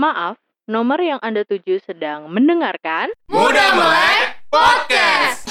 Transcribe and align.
Maaf, 0.00 0.40
nomor 0.64 0.96
yang 1.04 1.20
Anda 1.20 1.44
tuju 1.44 1.76
sedang 1.84 2.32
mendengarkan 2.32 3.12
Muda 3.28 3.66
Melek 3.76 4.48
Podcast. 4.48 5.44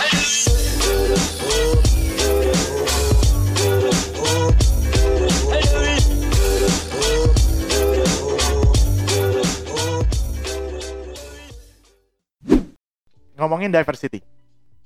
ngomongin 13.38 13.70
diversity. 13.70 14.26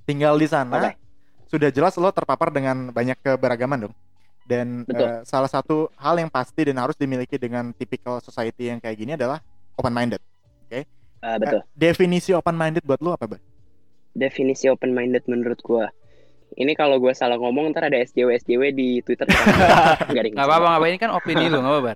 Tinggal 0.04 0.36
di 0.36 0.52
sana 0.52 0.92
Oke. 0.92 1.00
sudah 1.48 1.72
jelas 1.72 1.96
lo 1.96 2.12
terpapar 2.12 2.52
dengan 2.52 2.92
banyak 2.92 3.16
keberagaman 3.24 3.88
dong. 3.88 3.96
Dan 4.44 4.84
Betul. 4.84 5.08
eh, 5.08 5.20
salah 5.24 5.48
satu 5.48 5.88
hal 5.96 6.20
yang 6.20 6.28
pasti 6.28 6.68
dan 6.68 6.84
harus 6.84 7.00
dimiliki 7.00 7.40
dengan 7.40 7.72
typical 7.72 8.20
society 8.20 8.68
yang 8.68 8.84
kayak 8.84 9.00
gini 9.00 9.16
adalah 9.16 9.40
open 9.78 9.94
minded. 9.94 10.22
Ah, 11.24 11.40
betul. 11.40 11.64
definisi 11.72 12.36
open 12.36 12.60
minded 12.60 12.84
buat 12.84 13.00
lo 13.00 13.16
apa, 13.16 13.32
Bang? 13.32 13.42
Definisi 14.12 14.68
open 14.68 14.92
minded 14.92 15.24
menurut 15.32 15.64
gua. 15.64 15.88
Ini 16.60 16.76
kalau 16.76 17.00
gua 17.00 17.16
salah 17.16 17.40
ngomong 17.40 17.72
ntar 17.72 17.88
ada 17.88 17.98
SJW 18.04 18.44
SJW 18.44 18.76
di 18.76 19.00
Twitter. 19.08 19.26
Nggak 20.12 20.36
apa-apa, 20.36 20.68
nggak 20.68 20.80
apa 20.84 20.86
ini 20.92 21.00
kan 21.00 21.12
opini 21.16 21.48
lu, 21.48 21.64
nggak 21.64 21.74
apa-apa. 21.80 21.94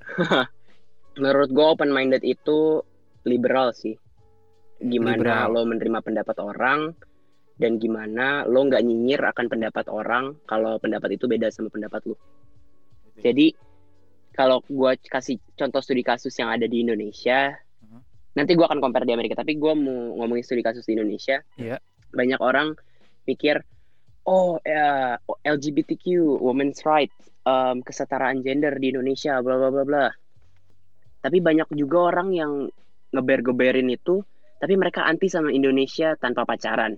Menurut 1.22 1.50
gua 1.52 1.76
open 1.76 1.92
minded 1.92 2.24
itu 2.24 2.80
liberal 3.28 3.76
sih. 3.76 4.00
Gimana 4.80 5.20
Liberal. 5.20 5.52
lo 5.52 5.62
menerima 5.68 6.00
pendapat 6.00 6.38
orang 6.40 6.96
dan 7.60 7.82
gimana 7.82 8.48
lo 8.48 8.64
nggak 8.64 8.86
nyinyir 8.86 9.22
akan 9.28 9.50
pendapat 9.50 9.90
orang 9.92 10.38
kalau 10.48 10.78
pendapat 10.80 11.20
itu 11.20 11.28
beda 11.28 11.52
sama 11.52 11.68
pendapat 11.68 12.00
lo. 12.08 12.16
Jadi 13.20 13.52
kalau 14.32 14.64
gua 14.72 14.96
kasih 14.96 15.36
contoh 15.60 15.84
studi 15.84 16.02
kasus 16.02 16.32
yang 16.40 16.48
ada 16.48 16.64
di 16.64 16.80
Indonesia. 16.80 17.67
Nanti 18.38 18.54
gua 18.54 18.70
akan 18.70 18.80
compare 18.80 19.04
di 19.04 19.18
Amerika. 19.18 19.34
Tapi 19.34 19.58
gua 19.58 19.74
mau 19.74 20.22
ngomongin 20.22 20.46
studi 20.46 20.62
kasus 20.62 20.86
di 20.86 20.94
Indonesia. 20.94 21.42
Iya. 21.58 21.82
Banyak 22.14 22.40
orang 22.40 22.78
mikir, 23.26 23.60
oh 24.24 24.62
ya, 24.62 25.18
LGBTQ, 25.44 26.06
women's 26.40 26.86
rights, 26.86 27.18
em, 27.44 27.82
kesetaraan 27.82 28.46
gender 28.46 28.78
di 28.78 28.94
Indonesia, 28.94 29.42
bla 29.42 29.58
bla 29.58 29.70
bla 29.74 29.84
bla. 29.84 30.06
Tapi 31.20 31.42
banyak 31.42 31.74
juga 31.74 32.14
orang 32.14 32.30
yang 32.32 32.52
ngeber-geberin 33.12 33.90
itu, 33.90 34.22
tapi 34.60 34.78
mereka 34.78 35.04
anti 35.04 35.28
sama 35.28 35.50
Indonesia 35.50 36.14
tanpa 36.16 36.46
pacaran, 36.46 36.96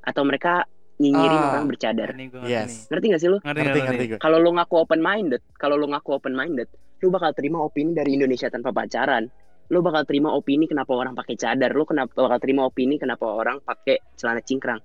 atau 0.00 0.22
mereka 0.24 0.64
nyinyirin 0.98 1.40
Ah. 1.40 1.50
orang 1.54 1.66
bercadar. 1.68 2.10
Ngerti 2.10 2.48
Yes. 2.48 2.90
Ngerti 2.90 3.04
gak 3.12 3.20
sih 3.22 3.28
lu? 3.30 3.38
Ngerti, 3.38 3.60
Ngerti, 3.60 3.78
ngerti, 3.78 3.80
ngerti 3.86 4.04
gue. 4.14 4.18
kalau 4.18 4.38
lu 4.42 4.50
ngaku 4.56 4.74
open 4.78 5.00
minded, 5.00 5.42
kalau 5.54 5.76
lu 5.78 5.86
ngaku 5.86 6.10
open 6.16 6.34
minded, 6.34 6.66
lu 6.98 7.08
bakal 7.08 7.30
terima 7.32 7.62
opini 7.62 7.94
dari 7.94 8.18
Indonesia 8.18 8.50
tanpa 8.50 8.74
pacaran. 8.74 9.30
Lu 9.68 9.84
bakal 9.84 10.08
terima 10.08 10.32
opini 10.32 10.64
kenapa 10.64 10.96
orang 10.96 11.12
pakai 11.12 11.36
cadar, 11.36 11.76
lu 11.76 11.84
kenapa 11.84 12.12
bakal 12.16 12.38
terima 12.40 12.64
opini 12.64 12.96
kenapa 12.96 13.28
orang 13.28 13.60
pakai 13.60 14.00
celana 14.16 14.40
cingkrang. 14.40 14.80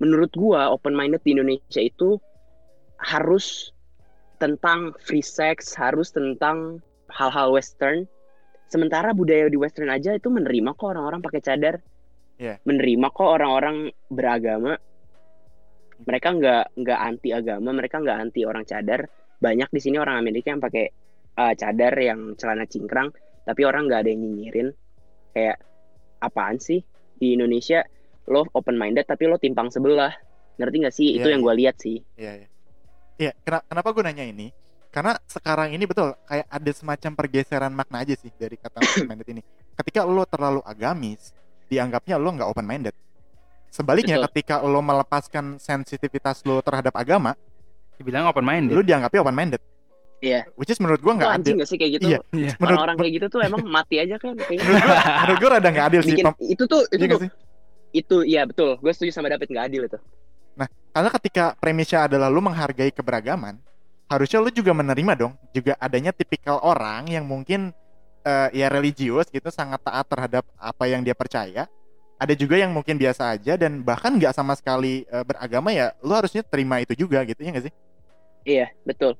Menurut 0.00 0.32
gua 0.32 0.72
open 0.72 0.96
minded 0.96 1.20
di 1.26 1.36
Indonesia 1.36 1.82
itu 1.82 2.16
harus 2.98 3.74
tentang 4.40 4.96
free 5.02 5.24
sex, 5.24 5.76
harus 5.76 6.14
tentang 6.14 6.80
hal-hal 7.12 7.52
western. 7.52 8.08
Sementara 8.68 9.12
budaya 9.12 9.48
di 9.48 9.58
western 9.60 9.92
aja 9.92 10.16
itu 10.16 10.28
menerima 10.32 10.72
kok 10.76 10.88
orang-orang 10.92 11.20
pakai 11.20 11.40
cadar. 11.44 11.76
Iya. 12.38 12.62
Menerima 12.64 13.06
kok 13.12 13.28
orang-orang 13.28 13.92
beragama 14.08 14.78
mereka 16.06 16.30
nggak 16.30 16.64
nggak 16.78 17.00
anti 17.00 17.28
agama 17.34 17.74
mereka 17.74 17.98
nggak 17.98 18.18
anti 18.22 18.46
orang 18.46 18.62
cadar 18.62 19.10
banyak 19.42 19.66
di 19.70 19.80
sini 19.82 19.96
orang 19.98 20.22
Amerika 20.22 20.54
yang 20.54 20.62
pakai 20.62 20.86
uh, 21.38 21.54
cadar 21.58 21.94
yang 21.98 22.38
celana 22.38 22.66
cingkrang 22.70 23.10
tapi 23.48 23.64
orang 23.64 23.88
nggak 23.88 24.00
ada 24.04 24.10
yang 24.10 24.20
nyinyirin 24.20 24.68
kayak 25.32 25.56
apaan 26.20 26.60
sih 26.60 26.84
di 27.16 27.32
Indonesia 27.32 27.80
lo 28.26 28.44
open 28.52 28.76
minded 28.76 29.02
tapi 29.02 29.24
lo 29.24 29.40
timpang 29.40 29.72
sebelah 29.72 30.12
ngerti 30.54 30.76
nggak 30.76 30.92
sih 30.92 31.08
itu 31.16 31.24
Iya, 31.24 31.32
yang 31.32 31.40
iya. 31.40 31.46
gue 31.46 31.54
lihat 31.56 31.76
sih 31.78 31.96
Iya, 32.14 32.32
iya. 32.36 32.48
Iya, 33.18 33.32
kena- 33.40 33.64
kenapa 33.64 33.88
gue 33.90 34.02
nanya 34.04 34.22
ini? 34.22 34.46
Karena 34.88 35.18
sekarang 35.24 35.68
ini 35.70 35.84
betul 35.84 36.14
kayak 36.22 36.46
ada 36.46 36.70
semacam 36.70 37.10
pergeseran 37.14 37.72
makna 37.72 38.00
aja 38.00 38.14
sih 38.14 38.30
dari 38.32 38.54
kata 38.54 38.78
open 38.84 39.06
minded 39.06 39.28
ini. 39.28 39.42
Ketika 39.74 40.02
lo 40.02 40.22
terlalu 40.22 40.62
agamis, 40.62 41.34
dianggapnya 41.66 42.14
lo 42.14 42.30
nggak 42.30 42.46
open 42.46 42.62
minded. 42.62 42.94
Sebaliknya, 43.68 44.16
Betul. 44.16 44.26
ketika 44.32 44.62
lo 44.62 44.78
melepaskan 44.78 45.58
sensitivitas 45.58 46.40
lo 46.42 46.58
terhadap 46.58 46.94
agama, 46.94 47.34
Dibilang 47.94 48.24
open 48.24 48.40
minded. 48.40 48.72
lo 48.72 48.80
dianggapnya 48.80 49.20
open 49.20 49.34
minded. 49.34 49.60
Iya. 50.18 50.50
Which 50.58 50.70
is 50.74 50.82
menurut 50.82 50.98
gue 50.98 51.12
nggak 51.14 51.30
adil. 51.30 51.54
nggak 51.62 51.68
sih 51.70 51.78
kayak 51.78 51.92
gitu 51.98 52.06
Iya. 52.10 52.18
Iya. 52.34 52.50
Menurut, 52.58 52.74
orang-orang 52.74 52.96
kayak 52.98 53.12
gitu 53.14 53.26
tuh 53.30 53.40
emang 53.46 53.62
mati 53.66 53.96
aja 54.02 54.16
kan 54.18 54.34
kayaknya 54.34 54.64
menurut 54.66 54.82
gue, 54.82 54.96
menurut 55.22 55.40
rada 55.46 55.68
nggak 55.70 55.86
adil 55.94 56.00
sih. 56.02 56.14
itu 56.18 56.64
tuh 56.66 56.82
itu 56.90 57.04
iya 57.04 57.08
tuh 57.14 57.20
sih? 57.22 57.30
itu 57.88 58.16
iya 58.26 58.42
betul 58.44 58.70
gue 58.82 58.92
setuju 58.92 59.10
sama 59.14 59.30
David 59.30 59.48
nggak 59.48 59.66
adil 59.70 59.82
itu 59.86 59.98
Karena 60.88 61.14
ketika 61.14 61.54
premisnya 61.62 62.10
adalah 62.10 62.26
lu 62.26 62.42
menghargai 62.42 62.90
keberagaman, 62.90 63.62
harusnya 64.10 64.42
lu 64.42 64.50
juga 64.50 64.74
menerima 64.74 65.12
dong 65.14 65.32
juga 65.54 65.78
adanya 65.78 66.10
tipikal 66.10 66.58
orang 66.58 67.06
yang 67.06 67.22
mungkin 67.22 67.70
eh, 68.26 68.48
ya 68.56 68.66
religius 68.66 69.30
gitu 69.30 69.46
sangat 69.52 69.78
taat 69.84 70.02
terhadap 70.10 70.42
apa 70.58 70.84
yang 70.90 71.06
dia 71.06 71.14
percaya. 71.14 71.70
Ada 72.18 72.34
juga 72.34 72.58
yang 72.58 72.74
mungkin 72.74 72.98
biasa 72.98 73.30
aja 73.38 73.54
dan 73.54 73.86
bahkan 73.86 74.18
nggak 74.18 74.34
sama 74.34 74.58
sekali 74.58 75.06
eh, 75.06 75.22
beragama 75.22 75.70
ya, 75.70 75.94
lu 76.02 76.10
harusnya 76.18 76.42
terima 76.42 76.82
itu 76.82 76.98
juga 76.98 77.22
gitu 77.22 77.38
ya 77.38 77.50
nggak 77.54 77.66
sih? 77.70 77.74
Iya, 78.42 78.66
betul. 78.82 79.14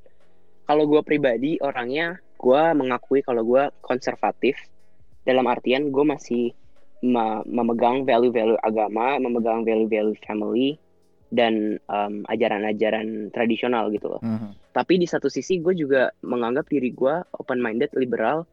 Kalau 0.69 0.85
gue 0.85 1.01
pribadi 1.01 1.57
orangnya, 1.65 2.21
gue 2.37 2.63
mengakui 2.77 3.25
kalau 3.25 3.41
gue 3.41 3.73
konservatif. 3.81 4.61
Dalam 5.25 5.49
artian 5.49 5.89
gue 5.89 6.05
masih 6.05 6.53
me- 7.01 7.45
memegang 7.49 8.05
value-value 8.05 8.61
agama, 8.61 9.17
memegang 9.17 9.65
value-value 9.65 10.21
family, 10.29 10.77
dan 11.33 11.81
em, 11.81 12.15
ajaran-ajaran 12.29 13.33
tradisional 13.33 13.89
gitu 13.89 14.13
loh. 14.13 14.21
Mhm. 14.21 14.61
Tapi 14.77 15.01
di 15.01 15.09
satu 15.09 15.33
sisi 15.33 15.57
gue 15.65 15.73
juga 15.73 16.13
menganggap 16.21 16.69
diri 16.69 16.93
gue 16.93 17.15
open-minded, 17.41 17.89
liberal, 17.97 18.45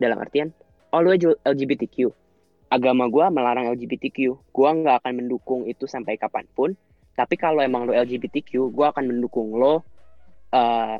dalam 0.00 0.16
artian, 0.16 0.48
oh 0.96 1.04
lu 1.04 1.12
LGBTQ. 1.44 2.08
Agama 2.72 3.04
gue 3.12 3.26
melarang 3.28 3.68
LGBTQ. 3.76 4.18
Gue 4.48 4.70
nggak 4.80 5.04
akan 5.04 5.12
mendukung 5.12 5.68
itu 5.68 5.84
sampai 5.84 6.16
kapan 6.16 6.48
pun. 6.56 6.72
Tapi 7.12 7.36
kalau 7.36 7.60
emang 7.60 7.84
lo 7.84 7.92
LGBTQ, 7.92 8.72
gue 8.72 8.86
akan 8.88 9.04
mendukung 9.04 9.52
lo 9.52 9.84
eh, 10.56 10.96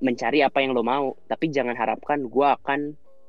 mencari 0.00 0.42
apa 0.42 0.58
yang 0.60 0.72
lo 0.72 0.82
mau. 0.82 1.14
Tapi 1.26 1.48
jangan 1.48 1.74
harapkan 1.74 2.26
gue 2.26 2.46
akan 2.46 2.80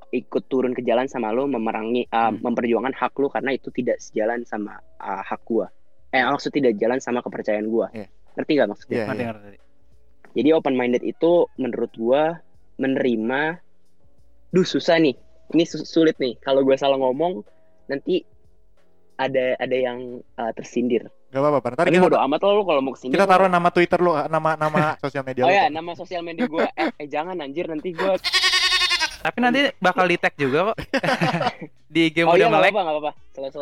ikut 0.09 0.43
turun 0.49 0.73
ke 0.73 0.81
jalan 0.81 1.05
sama 1.05 1.29
lo 1.29 1.45
memerangi, 1.45 2.05
eh, 2.05 2.17
Hmm. 2.17 2.41
memperjuangkan 2.41 2.97
hak 2.97 3.13
lo 3.17 3.29
karena 3.29 3.53
itu 3.53 3.69
tidak 3.69 4.01
sejalan 4.01 4.41
sama 4.43 4.77
eh, 4.97 5.21
hak 5.23 5.41
gue. 5.45 5.67
Eh 6.09 6.25
maksud 6.25 6.49
tidak 6.49 6.73
jalan 6.81 6.97
sama 6.97 7.21
kepercayaan 7.21 7.69
gue. 7.69 7.87
Iya. 7.93 8.07
Ngerti 8.37 8.51
gak 8.55 8.69
maksudnya? 8.69 8.97
Iya, 8.97 9.05
Ngerti, 9.05 9.21
iya. 9.21 9.29
ngerti. 9.33 9.59
Jadi 10.29 10.49
open 10.53 10.75
minded 10.77 11.01
itu 11.01 11.49
menurut 11.57 11.89
gua 11.97 12.37
menerima 12.77 13.57
duh 14.49 14.61
susah 14.63 15.01
nih. 15.01 15.17
Ini 15.49 15.63
su- 15.65 15.81
sulit 15.83 16.21
nih. 16.21 16.37
Kalau 16.37 16.61
gua 16.61 16.77
salah 16.77 17.01
ngomong 17.01 17.41
nanti 17.89 18.21
ada 19.17 19.57
ada 19.57 19.73
yang 19.73 20.21
uh, 20.37 20.51
tersindir. 20.53 21.09
Gak 21.29 21.39
apa-apa. 21.39 21.67
Ntar 21.69 21.77
Tapi 21.79 21.91
kita, 21.91 22.03
bodo 22.03 22.17
amat 22.19 22.39
lo 22.41 22.51
lu 22.51 22.63
kalau 22.63 22.81
mau 22.81 22.91
ke 22.91 22.99
sini. 22.99 23.11
kita 23.11 23.23
taruh 23.23 23.45
nama 23.45 23.69
Twitter 23.69 23.99
lu, 23.99 24.11
nama 24.27 24.49
nama 24.55 24.79
sosial 25.03 25.21
media 25.21 25.43
Oh 25.43 25.47
lu. 25.47 25.53
ya, 25.53 25.65
nama 25.67 25.91
sosial 25.93 26.21
media 26.21 26.45
gua 26.45 26.65
eh, 26.75 26.89
eh 26.95 27.07
jangan 27.07 27.37
anjir 27.37 27.65
nanti 27.65 27.89
gua 27.91 28.17
Tapi 29.19 29.37
nanti 29.37 29.69
bakal 29.77 30.05
di 30.05 30.15
tag 30.15 30.33
juga 30.33 30.71
kok. 30.71 30.77
di 31.93 32.07
game 32.09 32.25
Oh 32.25 32.33
udah 32.33 32.39
iya 32.39 32.47
melek. 32.47 32.71
apa-apa, 32.71 32.79
enggak 32.81 32.95
apa-apa. 32.97 33.11
Selalu 33.29 33.59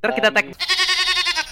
Ntar 0.00 0.10
kita 0.12 0.28
tag 0.30 0.46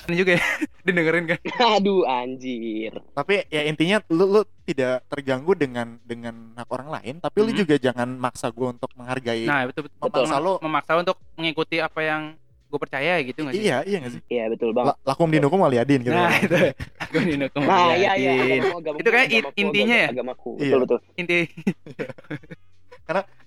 ini 0.08 0.16
juga 0.16 0.32
ya. 0.34 0.44
Didengerin 0.80 1.24
kan. 1.28 1.38
Aduh 1.70 2.02
anjir. 2.02 2.96
Tapi 3.12 3.44
ya 3.46 3.62
intinya 3.62 4.00
lu, 4.08 4.24
lu 4.26 4.42
tidak 4.64 5.04
terganggu 5.06 5.52
dengan 5.52 6.00
dengan 6.02 6.56
hak 6.56 6.64
orang 6.66 6.88
lain, 6.90 7.14
tapi 7.20 7.36
lu 7.38 7.52
Mhm. 7.52 7.58
juga 7.58 7.74
jangan 7.76 8.08
maksa 8.10 8.48
gue 8.48 8.64
untuk 8.66 8.88
menghargai. 8.94 9.44
Nah, 9.44 9.68
betul 9.68 9.84
betul. 9.84 10.00
Betul. 10.00 10.24
memaksa 10.24 10.36
lu. 10.40 10.54
memaksa 10.58 10.92
untuk 10.96 11.16
mengikuti 11.36 11.76
apa 11.78 12.00
yang 12.00 12.22
gue 12.68 12.78
percaya 12.78 13.12
gitu 13.24 13.38
nggak 13.40 13.54
sih? 13.56 13.64
Iya, 13.64 13.76
iya 13.88 13.96
gak 13.98 14.12
sih? 14.12 14.20
Iya 14.28 14.44
betul 14.52 14.70
banget. 14.76 14.92
La- 14.92 15.00
lakum 15.08 15.28
dinukum 15.28 15.58
waliyadin 15.58 16.00
gitu. 16.04 16.12
Nah, 16.12 16.36
itu. 16.36 16.56
Aku 17.00 17.16
dinukung. 17.24 17.64
Nah, 17.64 17.96
iya 17.96 18.12
iya. 18.14 18.32
Itu 18.60 18.76
agamaku, 18.76 19.56
intinya 19.56 19.96
ya? 19.96 20.08
Agamaku. 20.12 20.50
Iya. 20.60 20.74
Betul 20.76 20.80
betul. 20.84 20.98
Inti 21.16 21.38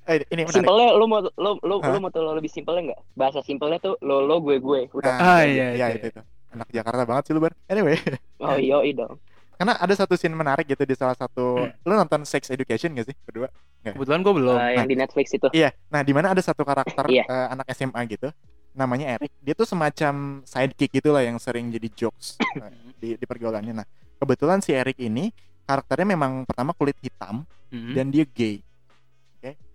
Eh, 0.10 0.26
ini 0.34 0.42
menarik. 0.42 0.58
Simpelnya 0.58 0.98
lu 0.98 1.06
mau 1.06 1.22
lu 1.22 1.52
lu 1.62 1.76
Hah? 1.78 1.94
lu 1.94 2.02
mau 2.02 2.10
tuh 2.10 2.26
lebih 2.34 2.50
simpelnya 2.50 2.82
nggak? 2.92 3.00
Bahasa 3.14 3.40
simpelnya 3.46 3.78
tuh 3.78 3.94
lo 4.02 4.26
lo 4.26 4.42
gue 4.42 4.58
gue. 4.58 4.90
Udah. 4.90 5.14
Nah, 5.14 5.38
Ah, 5.38 5.42
iya, 5.46 5.78
iya, 5.78 5.86
iya. 5.94 6.02
itu, 6.02 6.10
itu. 6.10 6.22
Anak 6.52 6.68
Jakarta 6.74 7.06
banget 7.06 7.24
sih 7.30 7.34
lu, 7.38 7.40
Bar. 7.40 7.54
Anyway, 7.70 7.96
Oh 8.44 8.58
iya 8.58 8.82
dong. 8.92 9.22
karena 9.62 9.78
ada 9.78 9.94
satu 9.94 10.18
scene 10.18 10.34
menarik 10.34 10.66
gitu 10.66 10.82
di 10.82 10.98
salah 10.98 11.14
satu 11.14 11.70
lu 11.86 11.94
nonton 11.94 12.26
Sex 12.26 12.50
Education 12.50 12.98
gak 12.98 13.14
sih 13.14 13.16
berdua? 13.22 13.46
kebetulan 13.86 14.26
gue 14.26 14.34
belum. 14.34 14.58
Eh, 14.58 14.74
yang 14.74 14.90
di 14.90 14.98
Netflix 14.98 15.38
itu. 15.38 15.48
Iya. 15.54 15.70
Nah, 15.94 16.02
di 16.02 16.14
mana 16.18 16.34
ada 16.34 16.42
satu 16.42 16.66
karakter 16.66 17.06
Iya. 17.06 17.30
eh, 17.30 17.48
anak 17.54 17.70
SMA 17.70 18.02
gitu. 18.10 18.34
Namanya 18.72 19.20
Eric. 19.20 19.32
Dia 19.40 19.54
tuh 19.54 19.66
semacam 19.66 20.42
sidekick 20.44 20.92
gitu 20.94 21.12
lah 21.12 21.22
yang 21.22 21.36
sering 21.38 21.68
jadi 21.70 21.88
jokes 21.92 22.40
eh, 22.58 22.72
di 22.96 23.10
di 23.16 23.26
pergaulannya. 23.26 23.74
Nah, 23.74 23.88
kebetulan 24.18 24.60
si 24.60 24.72
Eric 24.72 24.96
ini 24.98 25.32
karakternya 25.64 26.08
memang 26.10 26.44
pertama 26.44 26.72
kulit 26.72 26.96
hitam 27.00 27.44
Mhm. 27.72 27.94
dan 27.96 28.06
dia 28.10 28.26
gay. 28.26 28.60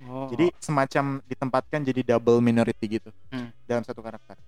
Oh. 0.06 0.30
Jadi 0.30 0.54
semacam 0.62 1.18
ditempatkan 1.26 1.82
jadi 1.82 2.14
double 2.14 2.38
minority 2.38 2.86
gitu 2.86 3.10
Hmm. 3.34 3.50
dalam 3.66 3.82
satu 3.82 3.98
karakter. 3.98 4.38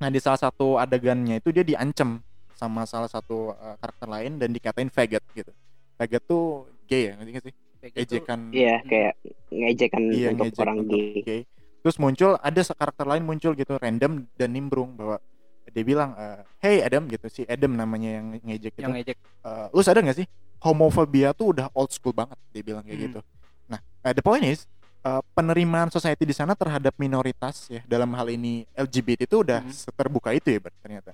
Nah 0.00 0.08
di 0.08 0.16
salah 0.16 0.40
satu 0.40 0.80
adegannya 0.80 1.36
itu 1.36 1.52
dia 1.52 1.60
diancam 1.60 2.24
sama 2.56 2.88
salah 2.88 3.10
satu 3.10 3.52
uh, 3.52 3.76
karakter 3.76 4.08
lain 4.08 4.40
dan 4.40 4.48
dikatain 4.48 4.88
faggot 4.88 5.20
gitu. 5.34 5.52
Faggot 5.94 6.24
tuh 6.24 6.64
gay 6.88 7.12
ya, 7.12 7.20
ngerti 7.20 7.30
nggak 7.30 7.44
sih? 7.44 7.54
Ejekan. 7.92 8.40
Iya, 8.48 8.80
kayak 8.88 9.12
ngejekan 9.52 10.02
Iya, 10.08 10.28
untuk 10.32 10.44
ngejek 10.48 10.62
orang 10.64 10.76
untuk 10.80 10.96
gay. 10.96 11.20
gay. 11.20 11.40
Terus 11.84 12.00
muncul 12.00 12.40
ada 12.40 12.60
karakter 12.64 13.04
lain 13.04 13.28
muncul 13.28 13.52
gitu 13.52 13.76
random 13.76 14.24
dan 14.34 14.48
nimbrung 14.50 14.96
bahwa 14.96 15.20
dia 15.68 15.84
bilang 15.84 16.16
eh, 16.16 16.40
hey 16.58 16.76
Adam 16.80 17.04
gitu 17.06 17.28
si 17.28 17.44
Adam 17.44 17.76
namanya 17.76 18.16
yang 18.16 18.40
ngejek 18.40 18.72
gitu. 18.72 18.80
yang 18.80 18.96
ngejek 18.96 19.20
Eh, 19.44 19.66
lu 19.68 19.84
sadar 19.84 20.00
gak 20.00 20.16
sih 20.16 20.24
homofobia 20.64 21.36
tuh 21.36 21.52
udah 21.52 21.68
old 21.76 21.92
school 21.92 22.16
banget 22.16 22.40
dia 22.50 22.64
bilang 22.64 22.80
kayak 22.80 22.96
Hmm. 22.96 23.04
gitu. 23.04 23.20
Nah, 23.68 23.76
eh, 24.00 24.12
the 24.16 24.24
point 24.24 24.40
is 24.40 24.64
eh, 25.04 25.20
penerimaan 25.36 25.92
society 25.92 26.24
di 26.24 26.32
sana 26.32 26.56
terhadap 26.56 26.96
minoritas 26.96 27.68
ya 27.68 27.84
dalam 27.84 28.08
hal 28.16 28.32
ini 28.32 28.64
LGBT 28.72 29.28
itu 29.28 29.44
udah 29.44 29.60
Hmm. 29.60 29.68
seterbuka 29.68 30.32
itu 30.32 30.48
ya 30.48 30.58
Bar, 30.58 30.72
ternyata. 30.80 31.12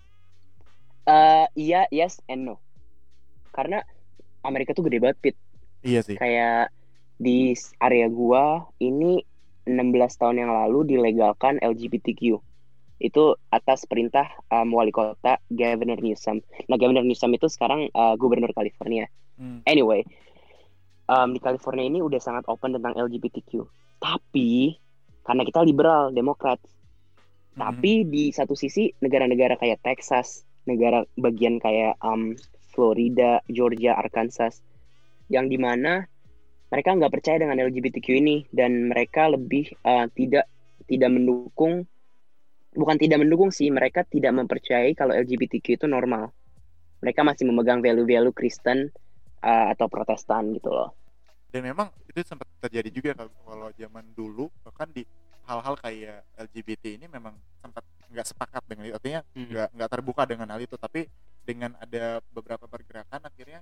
Eh, 1.03 1.47
iya, 1.59 1.91
yes 1.91 2.23
and 2.25 2.47
no. 2.47 2.63
Karena 3.51 3.83
Amerika 4.47 4.71
tuh 4.71 4.87
gede 4.87 5.03
banget, 5.03 5.19
Pit. 5.19 5.37
Iya 5.83 6.07
sih. 6.07 6.15
Kayak 6.15 6.71
di 7.19 7.51
area 7.77 8.07
gua 8.07 8.71
ini 8.79 9.27
16 9.77 10.21
tahun 10.21 10.37
yang 10.43 10.51
lalu 10.51 10.97
dilegalkan 10.97 11.63
LGBTQ. 11.63 12.39
Itu 13.01 13.39
atas 13.49 13.89
perintah 13.89 14.29
um, 14.53 14.77
wali 14.77 14.93
kota 14.93 15.41
Governor 15.49 16.03
Newsom. 16.03 16.45
Nah, 16.69 16.77
Governor 16.77 17.07
Newsom 17.07 17.33
itu 17.33 17.49
sekarang 17.49 17.89
uh, 17.97 18.19
gubernur 18.19 18.53
California. 18.53 19.09
Hmm. 19.41 19.65
Anyway, 19.65 20.05
um, 21.09 21.33
di 21.33 21.41
California 21.41 21.89
ini 21.89 22.05
udah 22.05 22.21
sangat 22.21 22.45
open 22.51 22.77
tentang 22.77 22.93
LGBTQ. 22.99 23.65
Tapi 24.03 24.77
karena 25.25 25.43
kita 25.49 25.65
liberal, 25.65 26.13
Demokrat, 26.13 26.61
Hmm. 27.51 27.77
tapi 27.77 28.07
di 28.07 28.31
satu 28.31 28.55
sisi 28.55 28.95
negara-negara 29.03 29.59
kayak 29.59 29.83
Texas, 29.83 30.47
negara 30.71 31.03
bagian 31.19 31.59
kayak 31.59 31.99
um, 31.99 32.39
Florida, 32.71 33.43
Georgia, 33.51 33.99
Arkansas, 33.99 34.63
yang 35.27 35.51
di 35.51 35.59
mana 35.59 36.07
mereka 36.71 36.95
nggak 36.97 37.13
percaya 37.13 37.37
dengan 37.43 37.59
LGBTQ 37.61 38.07
ini 38.23 38.37
dan 38.55 38.89
mereka 38.91 39.27
lebih 39.31 39.71
uh, 39.85 40.07
tidak 40.15 40.47
tidak 40.87 41.11
mendukung, 41.11 41.87
bukan 42.75 42.97
tidak 42.99 43.19
mendukung 43.23 43.51
sih, 43.55 43.71
mereka 43.71 44.03
tidak 44.07 44.33
mempercayai 44.35 44.95
kalau 44.95 45.15
LGBTQ 45.15 45.67
itu 45.79 45.87
normal. 45.87 46.31
Mereka 47.03 47.23
masih 47.25 47.49
memegang 47.49 47.81
value-value 47.81 48.35
Kristen 48.35 48.91
uh, 49.43 49.67
atau 49.75 49.87
Protestan 49.91 50.53
gitu 50.55 50.71
loh. 50.71 50.91
dan 51.51 51.67
memang 51.67 51.91
itu 52.07 52.23
sempat 52.23 52.47
terjadi 52.63 52.91
juga 52.95 53.11
kalau, 53.19 53.33
kalau 53.43 53.69
zaman 53.75 54.05
dulu 54.15 54.47
bahkan 54.63 54.87
di 54.91 55.03
hal-hal 55.47 55.75
kayak 55.83 56.23
LGBT 56.39 56.95
ini 56.95 57.07
memang 57.11 57.35
sempat 57.59 57.83
nggak 58.07 58.27
sepakat 58.27 58.63
dengan 58.71 58.85
itu 58.87 58.95
artinya 58.95 59.21
Hmm. 59.35 59.47
nggak 59.51 59.69
nggak 59.75 59.91
terbuka 59.91 60.23
dengan 60.27 60.47
hal 60.55 60.61
itu 60.63 60.77
tapi 60.79 61.11
dengan 61.43 61.75
ada 61.83 62.23
beberapa 62.31 62.67
pergerakan 62.71 63.27
akhirnya 63.27 63.61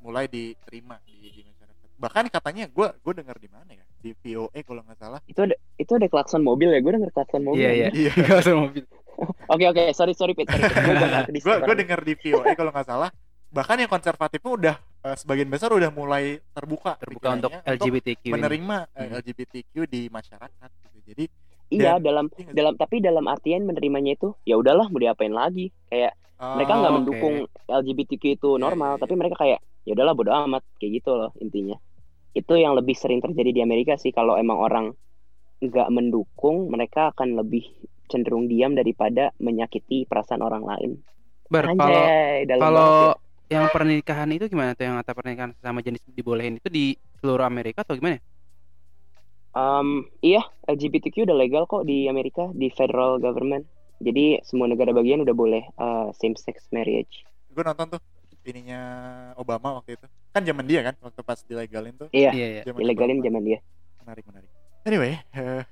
mulai 0.00 0.28
diterima 0.28 0.96
di, 1.04 1.28
di 1.28 1.40
masyarakat 1.44 1.75
bahkan 1.96 2.28
katanya 2.28 2.68
gue 2.68 2.88
gue 2.92 3.12
dengar 3.16 3.36
di 3.40 3.48
mana 3.48 3.70
ya? 3.72 3.84
Di 4.00 4.12
VOA 4.14 4.60
kalau 4.62 4.84
nggak 4.84 4.98
salah. 5.00 5.20
Itu 5.24 5.44
ada 5.44 5.56
itu 5.76 5.92
ada 5.96 6.06
klakson 6.06 6.44
mobil 6.44 6.68
ya, 6.70 6.80
gue 6.80 6.92
denger 6.92 7.10
klakson 7.12 7.42
mobil. 7.42 7.64
iya 7.64 7.88
iya. 7.88 7.88
Iya. 7.90 8.12
Usah 8.44 8.56
mobil. 8.56 8.84
Oke 9.48 9.64
oke, 9.64 9.96
sorry 9.96 10.12
sorry 10.12 10.36
ngerti 10.36 11.40
gue 11.40 11.54
gue 11.64 11.74
dengar 11.80 12.00
di 12.04 12.12
VOA 12.20 12.52
kalau 12.52 12.68
nggak 12.68 12.84
salah. 12.84 13.08
Bahkan 13.48 13.76
yang 13.80 13.88
konservatif 13.88 14.44
pun 14.44 14.60
udah 14.60 14.76
eh, 14.76 15.16
sebagian 15.16 15.48
besar 15.48 15.72
udah 15.72 15.88
mulai 15.88 16.36
terbuka 16.52 17.00
terbuka 17.00 17.28
untuk 17.32 17.50
LGBTQ 17.64 18.28
ini. 18.28 18.34
menerima 18.36 18.76
eh, 18.92 19.08
Hmm. 19.08 19.16
LGBTQ 19.16 19.74
di 19.88 20.12
masyarakat 20.12 20.68
gitu. 20.84 20.98
Jadi 21.06 21.24
Iya 21.74 21.88
dalam 22.06 22.26
nggak 22.38 22.56
sih? 22.58 22.58
dalam 22.58 22.74
tapi 22.82 22.96
dalam 23.06 23.24
artian 23.32 23.62
menerimanya 23.68 24.10
itu 24.16 24.26
ya 24.48 24.54
udahlah 24.60 24.86
mau 24.92 25.00
diapain 25.02 25.34
lagi 25.34 25.62
kayak 25.90 26.12
mereka 26.56 26.72
nggak 26.80 26.94
Oh, 26.94 27.00
oke. 27.02 27.16
mendukung 27.16 27.34
LGBTQ 27.68 28.24
itu 28.38 28.48
Iya, 28.56 28.64
normal 28.64 28.92
iya, 28.92 29.02
tapi 29.02 29.14
mereka 29.20 29.36
kayak 29.42 29.60
ya 29.86 29.90
udahlah 29.96 30.14
bodo 30.18 30.30
amat 30.46 30.62
kayak 30.78 30.92
gitu 31.02 31.10
loh 31.18 31.30
intinya 31.44 31.76
itu 32.38 32.52
yang 32.64 32.74
lebih 32.78 32.96
sering 33.02 33.20
terjadi 33.24 33.50
di 33.56 33.60
Amerika 33.66 33.94
sih 34.02 34.12
kalau 34.18 34.34
emang 34.42 34.58
orang 34.66 34.86
nggak 35.66 35.88
mendukung 35.96 36.68
mereka 36.74 37.00
akan 37.12 37.28
lebih 37.40 37.64
cenderung 38.10 38.46
diam 38.50 38.72
daripada 38.80 39.32
menyakiti 39.46 40.06
perasaan 40.10 40.42
orang 40.48 40.64
lain 40.70 40.92
kalau 41.78 42.10
Anjay, 42.10 42.46
dalam 42.50 42.70
kalau 42.70 42.90
ya. 43.02 43.12
yang 43.54 43.66
pernikahan 43.74 44.30
itu 44.34 44.44
gimana 44.52 44.72
tuh 44.78 44.84
yang 44.86 44.96
kata 45.02 45.12
pernikahan 45.18 45.52
sama 45.62 45.80
jenis 45.86 46.02
dibolehin 46.18 46.58
itu 46.60 46.68
di 46.70 46.84
seluruh 47.20 47.46
Amerika 47.46 47.82
atau 47.86 47.94
gimana? 47.98 48.18
Um, 49.56 50.04
iya 50.20 50.44
LGBTQ 50.68 51.24
udah 51.24 51.32
legal 51.32 51.64
kok 51.64 51.88
di 51.88 52.04
Amerika 52.06 52.52
di 52.52 52.68
federal 52.68 53.16
government 53.16 53.64
jadi 53.96 54.44
semua 54.44 54.68
negara 54.68 54.92
bagian 54.92 55.24
udah 55.24 55.32
boleh 55.32 55.64
uh, 55.74 56.12
same 56.12 56.36
sex 56.36 56.68
marriage 56.68 57.24
gue 57.48 57.64
nonton 57.64 57.96
tuh 57.96 58.00
ininya 58.44 58.80
Obama 59.34 59.80
waktu 59.80 59.96
itu 59.96 60.06
kan 60.30 60.44
zaman 60.44 60.68
dia 60.68 60.84
kan 60.84 60.92
waktu 61.00 61.20
pas 61.24 61.40
dilegalin 61.40 61.96
tuh 61.96 62.12
iya 62.12 62.30
Iya 62.30 62.46
iya. 62.46 62.62
zaman 62.62 62.84
ilegalin 62.84 63.16
Obama. 63.16 63.26
zaman 63.26 63.42
dia 63.42 63.58
menarik 63.98 64.24
menarik 64.28 64.50
anyway 64.84 65.12
eh, 65.32 65.64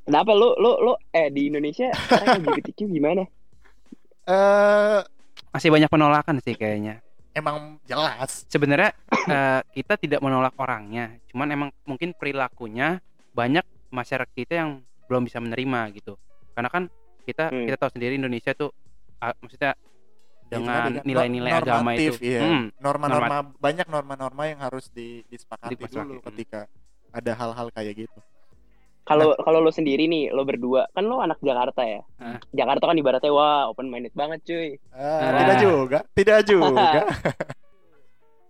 Kenapa 0.00 0.30
lu 0.32 0.54
lu 0.54 0.70
lu 0.80 0.92
eh 1.10 1.28
di 1.30 1.50
Indonesia 1.50 1.90
LGBTQ 2.08 2.78
gimana? 2.98 3.22
eh 4.26 5.00
Masih 5.50 5.70
banyak 5.70 5.86
penolakan 5.86 6.38
sih 6.38 6.54
kayaknya. 6.54 7.02
Emang 7.34 7.78
jelas 7.86 8.44
Sebenarnya 8.50 8.90
eh, 9.34 9.60
kita 9.76 9.94
tidak 10.00 10.20
menolak 10.22 10.54
orangnya, 10.58 11.16
cuman 11.30 11.48
emang 11.50 11.70
mungkin 11.86 12.14
perilakunya 12.14 12.98
banyak 13.34 13.62
masyarakat 13.90 14.34
kita 14.34 14.54
yang 14.58 14.70
belum 15.06 15.26
bisa 15.26 15.38
menerima 15.42 15.90
gitu. 15.94 16.14
Karena 16.54 16.70
kan 16.70 16.82
kita 17.26 17.50
Hmm. 17.50 17.66
kita 17.66 17.76
tahu 17.78 17.90
sendiri 17.94 18.18
Indonesia 18.18 18.52
tuh 18.54 18.70
ah, 19.22 19.34
maksudnya 19.38 19.74
Ya, 20.50 20.58
dengan 20.58 20.98
nilai-nilai 21.06 21.62
agama 21.62 21.94
itu. 21.94 22.18
iya. 22.26 22.42
Hmm, 22.42 22.74
norma-norma 22.82 23.54
banyak 23.54 23.86
norma-norma 23.86 24.50
yang 24.50 24.58
harus 24.58 24.90
di, 24.90 25.22
disepakati 25.30 25.78
Disepakati, 25.78 25.94
dulu 25.94 26.18
hmm. 26.18 26.26
ketika 26.26 26.60
ada 27.14 27.32
hal-hal 27.38 27.70
kayak 27.70 27.94
gitu 28.02 28.18
Kalau 29.10 29.34
kalau 29.36 29.58
lu 29.58 29.68
sendiri 29.68 30.06
nih, 30.06 30.30
lo 30.30 30.42
berdua, 30.42 30.86
kan 30.88 31.02
lo 31.02 31.18
anak 31.18 31.38
Jakarta 31.40 31.82
ya. 31.82 32.00
Ah. 32.16 32.38
Jakarta 32.50 32.86
kan 32.86 32.94
ibaratnya 32.94 33.28
wah 33.28 33.66
open 33.66 33.86
minded 33.86 34.14
banget 34.14 34.38
cuy. 34.44 34.68
Ah, 34.90 35.18
Nah. 35.26 35.38
tidak 35.40 35.56
juga 35.58 35.98
tidak 36.12 36.38
juga 36.44 37.02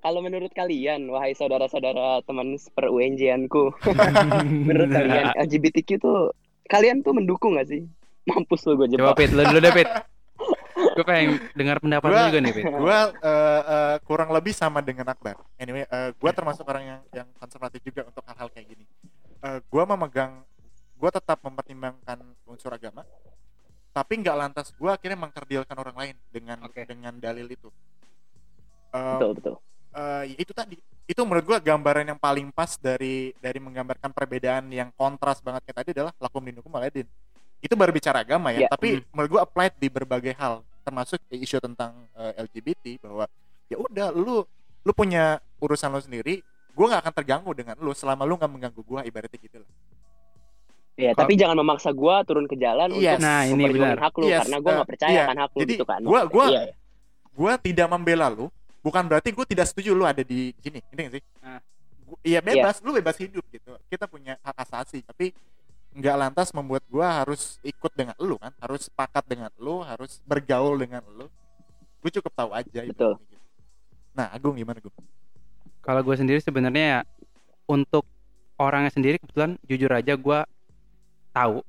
Kalau 0.00 0.20
menurut 0.20 0.48
kalian, 0.50 1.08
wahai 1.08 1.32
saudara-saudara 1.32 2.24
teman 2.24 2.56
seper 2.56 2.88
UNJ-anku, 2.88 3.68
menurut 4.68 4.88
kalian 4.88 5.36
LGBTQ 5.38 5.88
tuh 5.96 6.32
kalian 6.66 7.00
tuh 7.00 7.12
mendukung 7.12 7.52
gak 7.54 7.68
sih? 7.68 7.84
Mampus 8.24 8.64
lo 8.64 8.76
gue 8.76 8.88
Coba 8.90 9.12
jebak. 9.12 9.16
Pit, 9.18 9.30
lu 9.30 9.42
dulu 9.42 9.60
deh 9.60 9.72
Pit. 9.74 9.88
Gue 10.90 11.04
pengen 11.04 11.36
dengar 11.52 11.76
pendapat 11.78 12.08
lu 12.08 12.14
Gua- 12.14 12.26
juga 12.26 12.40
nih 12.40 12.52
Pit. 12.52 12.64
gue 12.64 12.98
kurang 14.02 14.30
lebih 14.30 14.50
sama 14.50 14.80
dengan 14.80 15.04
Akbar 15.06 15.36
anyway 15.54 15.84
gue 16.10 16.30
termasuk 16.32 16.64
orang 16.64 16.84
yang 16.86 17.00
yang 17.14 17.28
konservatif 17.36 17.84
juga 17.84 18.04
untuk 18.06 18.24
hal-hal 18.24 18.48
kayak 18.48 18.66
gini 18.66 18.84
gue 19.42 19.82
memegang 19.86 20.40
gue 21.00 21.10
tetap 21.10 21.40
mempertimbangkan 21.40 22.20
unsur 22.44 22.70
agama 22.70 23.02
tapi 23.90 24.20
nggak 24.20 24.36
lantas 24.36 24.70
gue 24.76 24.86
akhirnya 24.86 25.18
mengkerdilkan 25.18 25.74
orang 25.74 25.96
lain 25.96 26.16
dengan 26.28 26.60
Oke. 26.62 26.84
dengan 26.84 27.16
dalil 27.16 27.48
itu 27.48 27.72
Eh, 28.90 28.98
Betul 28.98 29.30
betul. 29.38 29.54
eh, 29.94 30.22
ya 30.34 30.36
itu 30.42 30.50
tadi 30.50 30.74
itu 31.06 31.20
menurut 31.22 31.46
gua 31.46 31.58
gambaran 31.62 32.10
yang 32.10 32.18
paling 32.18 32.50
pas 32.50 32.74
dari 32.74 33.30
dari 33.38 33.58
menggambarkan 33.62 34.10
perbedaan 34.10 34.66
yang 34.66 34.90
kontras 34.94 35.38
banget 35.38 35.62
kayak 35.66 35.78
tadi 35.82 35.90
adalah 35.94 36.10
lakum 36.18 36.42
dinukum 36.42 36.70
waladin 36.70 37.06
itu 37.62 37.74
baru 37.78 37.94
bicara 37.94 38.26
agama 38.26 38.50
ya 38.50 38.66
Ya, 38.66 38.68
tapi 38.70 38.98
hmm. 38.98 39.14
menurut 39.14 39.30
gua 39.30 39.40
applied 39.46 39.74
di 39.78 39.86
berbagai 39.86 40.34
hal 40.34 40.66
termasuk 40.82 41.22
isu 41.30 41.62
tentang 41.62 41.94
eh, 42.18 42.42
LGBT 42.42 42.98
bahwa 43.06 43.30
ya 43.70 43.78
udah 43.78 44.10
lu 44.10 44.42
lu 44.82 44.90
punya 44.90 45.38
urusan 45.62 45.90
lu 45.94 46.02
sendiri 46.02 46.42
gua 46.74 46.90
nggak 46.90 47.02
akan 47.06 47.14
terganggu 47.14 47.50
dengan 47.54 47.78
lu 47.78 47.94
selama 47.94 48.26
lu 48.26 48.34
nggak 48.34 48.50
mengganggu 48.50 48.82
gua 48.82 49.00
ibaratnya 49.06 49.38
gitu 49.38 49.62
lah 49.62 49.70
Ya, 50.94 51.12
Kalau- 51.12 51.20
tapi 51.24 51.32
jangan 51.34 51.56
memaksa 51.56 51.90
gua 51.90 52.20
turun 52.22 52.44
ke 52.44 52.54
jalan 52.54 52.92
Yes. 52.92 53.16
untuk 53.16 53.24
Nah, 53.24 53.40
ini 53.46 53.62
benar. 53.68 53.96
hak 53.98 54.14
lu 54.14 54.26
Yes, 54.26 54.40
karena 54.44 54.56
gua 54.58 54.70
eh, 54.70 54.76
nggak 54.76 54.90
percaya 54.90 55.12
iya. 55.12 55.22
akan 55.24 55.36
hak 55.38 55.50
lu 55.50 55.60
Jadi, 55.60 55.72
gitu 55.72 55.84
kan. 55.84 56.00
gua- 56.02 56.26
gua- 56.28 56.50
Iya, 56.50 56.62
iya. 56.62 56.74
gua 57.30 57.52
tidak 57.56 57.88
membela 57.88 58.26
lu 58.28 58.46
bukan 58.80 59.02
berarti 59.06 59.28
gua 59.30 59.44
tidak 59.44 59.66
setuju 59.66 59.90
lu 59.92 60.04
ada 60.04 60.20
di 60.20 60.52
sini 60.58 60.80
ini 60.90 61.02
sih 61.10 61.22
Ah. 61.40 61.60
Gua- 62.04 62.20
iya 62.20 62.40
bebas 62.40 62.80
lu 62.80 62.90
bebas 62.92 63.16
hidup 63.16 63.44
gitu 63.48 63.72
kita 63.86 64.04
punya 64.04 64.36
hak 64.40 64.56
asasi 64.60 65.00
tapi 65.00 65.32
nggak 65.90 66.16
lantas 66.18 66.52
membuat 66.52 66.84
gua 66.86 67.22
harus 67.22 67.56
ikut 67.62 67.92
dengan 67.92 68.14
lu 68.18 68.36
kan 68.36 68.52
harus 68.58 68.86
sepakat 68.86 69.24
dengan 69.24 69.48
lu 69.56 69.80
harus 69.80 70.20
bergaul 70.22 70.76
dengan 70.76 71.00
lu 71.08 71.26
gue 71.98 72.10
cukup 72.10 72.32
tahu 72.32 72.50
aja 72.50 72.80
Betul. 72.82 72.88
gitu. 72.88 73.08
nah 74.10 74.28
Agung 74.30 74.56
gimana 74.56 74.80
gue 74.80 74.88
Kalau 75.80 76.00
gue 76.00 76.12
sendiri 76.12 76.40
sebenarnya 76.40 76.84
ya 76.84 77.00
untuk 77.66 78.04
orangnya 78.56 78.88
sendiri 78.88 79.16
kebetulan 79.16 79.60
jujur 79.62 79.88
aja 79.90 80.12
gue 80.12 80.38
tahu 81.30 81.62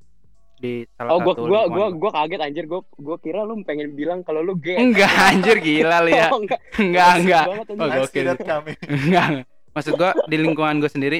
di 0.56 0.86
salah 0.92 1.10
Oh, 1.10 1.18
gua 1.20 1.32
satu 1.32 1.42
gua 1.44 1.60
gua 1.64 1.86
gua. 1.90 1.98
gua 1.98 2.10
kaget 2.14 2.40
anjir 2.40 2.64
gua 2.64 2.80
gua 2.94 3.16
kira 3.16 3.42
lu 3.42 3.58
pengen 3.62 3.92
bilang 3.92 4.22
kalau 4.22 4.40
lu 4.40 4.54
gay. 4.54 4.78
enggak 4.78 5.10
anjir 5.10 5.58
gila 5.58 5.98
lu 6.00 6.10
ya 6.12 6.26
Oh, 6.32 6.38
enggak. 6.38 6.60
enggak 6.82 7.10
enggak. 7.18 7.44
Oh, 7.72 7.88
gokil. 7.88 8.26
enggak 8.84 9.26
maksud 9.72 9.92
gue 9.94 10.10
di 10.26 10.36
lingkungan 10.38 10.76
gue 10.78 10.86
sendiri 10.86 11.18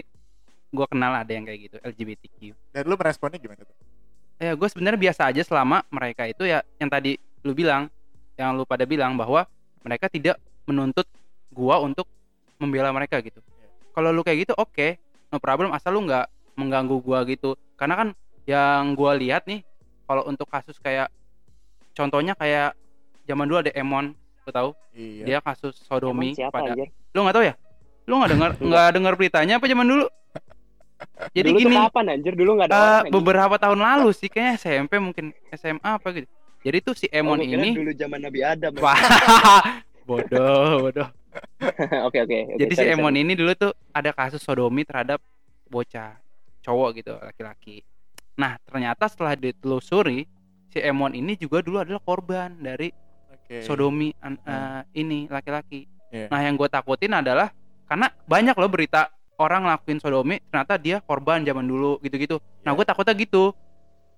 gue 0.69 0.87
kenal 0.87 1.13
ada 1.15 1.29
yang 1.29 1.43
kayak 1.43 1.61
gitu 1.63 1.77
LGBTQ 1.81 2.39
Dan 2.71 2.83
lu 2.85 2.95
meresponnya 2.95 3.37
gimana 3.37 3.61
tuh? 3.61 3.77
ya 4.37 4.53
gue 4.53 4.69
sebenarnya 4.69 5.01
biasa 5.01 5.21
aja 5.27 5.41
selama 5.41 5.81
mereka 5.89 6.27
itu 6.27 6.43
ya 6.43 6.61
yang 6.77 6.87
tadi 6.87 7.15
lu 7.41 7.53
bilang 7.53 7.87
yang 8.35 8.53
lu 8.53 8.63
pada 8.63 8.83
bilang 8.83 9.15
bahwa 9.15 9.47
mereka 9.81 10.07
tidak 10.07 10.37
menuntut 10.63 11.07
gua 11.49 11.79
untuk 11.79 12.05
membela 12.57 12.91
mereka 12.91 13.19
gitu 13.19 13.39
kalau 13.91 14.11
lu 14.11 14.21
kayak 14.21 14.45
gitu 14.45 14.55
oke 14.55 14.99
no 15.29 15.39
problem 15.39 15.71
asal 15.71 15.91
lu 15.91 16.03
nggak 16.03 16.27
mengganggu 16.55 16.97
gua 16.99 17.23
gitu 17.23 17.55
karena 17.75 17.95
kan 17.95 18.09
yang 18.45 18.93
gua 18.93 19.15
lihat 19.15 19.45
nih 19.45 19.63
kalau 20.03 20.25
untuk 20.25 20.47
kasus 20.47 20.77
kayak 20.77 21.09
contohnya 21.93 22.35
kayak 22.35 22.75
zaman 23.23 23.45
dulu 23.45 23.59
ada 23.61 23.73
Emon 23.73 24.13
lu 24.43 24.51
tahu 24.51 24.71
Iya. 24.93 25.25
dia 25.25 25.39
kasus 25.41 25.79
sodomi 25.81 26.35
siapa 26.35 26.53
pada 26.53 26.75
anjir? 26.75 26.91
lu 27.11 27.19
nggak 27.21 27.33
tahu 27.33 27.45
ya 27.45 27.55
lu 28.03 28.15
nggak 28.19 28.31
dengar 28.31 28.51
nggak 28.69 28.89
dengar 28.93 29.13
beritanya 29.15 29.55
apa 29.57 29.65
zaman 29.65 29.87
dulu 29.87 30.07
jadi 31.31 31.51
Dulu 31.51 31.59
gini 31.59 31.75
kapan 31.77 32.07
anjir? 32.11 32.33
Dulu 32.33 32.51
nggak 32.55 32.69
ada 32.69 32.75
orang, 32.75 32.95
anjing. 33.01 33.13
beberapa 33.13 33.55
tahun 33.59 33.81
lalu 33.81 34.09
sih 34.13 34.29
kayaknya 34.29 34.55
SMP 34.57 34.93
mungkin 34.99 35.25
SMA 35.51 35.83
apa 35.83 36.09
gitu. 36.13 36.31
Jadi 36.63 36.79
tuh 36.79 36.95
si 36.95 37.07
Oh, 37.09 37.19
Emon 37.19 37.43
kira 37.43 37.59
ini 37.59 37.75
dulu 37.75 37.91
zaman 37.91 38.23
Nabi 38.23 38.41
Adam. 38.41 38.71
Wah, 38.79 38.95
bodoh, 40.09 40.63
bodoh. 40.81 41.09
Oke 42.07 42.23
oke. 42.23 42.39
Jadi 42.55 42.71
si 42.71 42.85
sorry, 42.85 42.93
Emon 42.93 43.11
sorry. 43.11 43.23
ini 43.25 43.33
dulu 43.35 43.51
tuh 43.53 43.73
ada 43.91 44.13
kasus 44.13 44.39
sodomi 44.39 44.85
terhadap 44.85 45.19
bocah 45.67 46.23
cowok 46.61 46.89
gitu, 46.95 47.15
laki-laki. 47.17 47.83
Nah, 48.35 48.57
ternyata 48.63 49.05
setelah 49.07 49.35
ditelusuri 49.35 50.25
si 50.67 50.79
Emon 50.79 51.13
ini 51.13 51.35
juga 51.35 51.61
dulu 51.61 51.79
adalah 51.79 52.01
korban 52.01 52.57
dari 52.57 52.89
Oke. 53.31 53.61
sodomi 53.61 54.09
an- 54.19 54.39
Hmm. 54.39 54.49
eh, 54.49 54.81
ini 54.97 55.27
laki-laki. 55.27 55.85
Iya. 56.09 56.29
Nah, 56.29 56.41
yang 56.41 56.55
gue 56.55 56.67
takutin 56.67 57.13
adalah 57.13 57.53
karena 57.85 58.09
banyak 58.25 58.55
loh 58.55 58.69
berita 58.69 59.09
orang 59.37 59.65
ngelakuin 59.65 59.99
sodomi 59.99 60.41
ternyata 60.43 60.77
dia 60.77 61.01
korban 61.01 61.41
zaman 61.41 61.63
dulu 61.63 62.01
gitu-gitu. 62.01 62.41
Nah, 62.63 62.73
Iya. 62.73 62.77
gue 62.79 62.85
takutnya 62.85 63.15
gitu. 63.15 63.53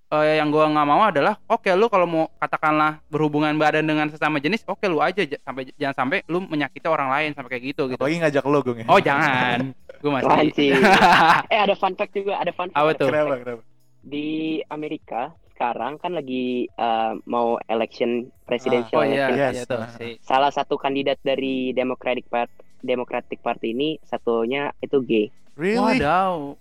Eh, 0.06 0.38
yang 0.38 0.46
gue 0.46 0.62
nggak 0.62 0.86
mau 0.86 1.02
adalah 1.02 1.40
oke 1.44 1.66
lu 1.74 1.88
kalau 1.88 2.06
mau 2.06 2.24
katakanlah 2.36 3.02
berhubungan 3.08 3.50
badan 3.56 3.82
dengan 3.82 4.06
sesama 4.06 4.38
jenis 4.38 4.62
oke 4.62 4.84
lu 4.84 5.00
aja 5.00 5.24
j- 5.24 5.40
sampai 5.40 5.74
jangan 5.74 5.96
sampai 5.96 6.18
lu 6.28 6.38
menyakiti 6.40 6.86
orang 6.86 7.08
lain 7.10 7.30
sampai 7.34 7.50
kayak 7.50 7.64
gitu 7.72 7.82
gitu. 7.88 7.98
Apalagi 7.98 8.22
ngajak 8.22 8.44
lo 8.44 8.58
gue 8.62 8.84
Oh 8.86 9.00
jangan, 9.00 9.74
gue 9.74 10.10
masih. 10.12 10.70
Eh 11.50 11.58
ada 11.58 11.74
fun 11.74 11.98
fact 11.98 12.14
juga, 12.14 12.38
ada 12.38 12.52
fun 12.52 12.70
fact. 12.70 12.78
Apa 12.78 12.90
tuh? 12.94 13.08
Kenapa, 13.10 13.34
kenapa? 13.42 13.62
Di 14.04 14.28
Amerika 14.68 15.32
sekarang 15.48 15.96
kan 15.96 16.12
lagi 16.12 16.66
eh, 16.66 17.12
mau 17.24 17.56
election 17.64 18.26
presidential 18.44 19.00
oh 19.00 19.06
iya, 19.06 19.30
election. 19.30 19.38
Yes. 19.40 19.54
iya 19.54 19.64
tuh 19.64 19.80
Ah. 19.80 19.90
si 19.94 20.08
Salah 20.20 20.50
satu 20.50 20.74
kandidat 20.74 21.16
dari 21.20 21.70
Democratic 21.70 22.26
Part 22.26 22.50
Democratic 22.80 23.40
Party 23.40 23.72
ini 23.72 23.96
satunya 24.02 24.68
itu 24.78 25.00
gay. 25.00 25.32
Really? 25.54 25.96
Wadaw. 25.96 26.58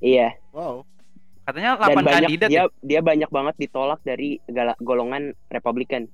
Iya. 0.00 0.34
Wow. 0.50 0.82
Katanya 1.40 1.76
Dan 1.76 1.94
8 1.94 1.98
banyak 2.00 2.14
kandidat 2.16 2.48
dia 2.48 2.58
ya. 2.58 2.64
dia 2.80 3.00
banyak 3.00 3.28
banget 3.28 3.54
ditolak 3.56 4.00
dari 4.02 4.42
gala- 4.46 4.78
golongan 4.78 5.30
Republican. 5.46 6.10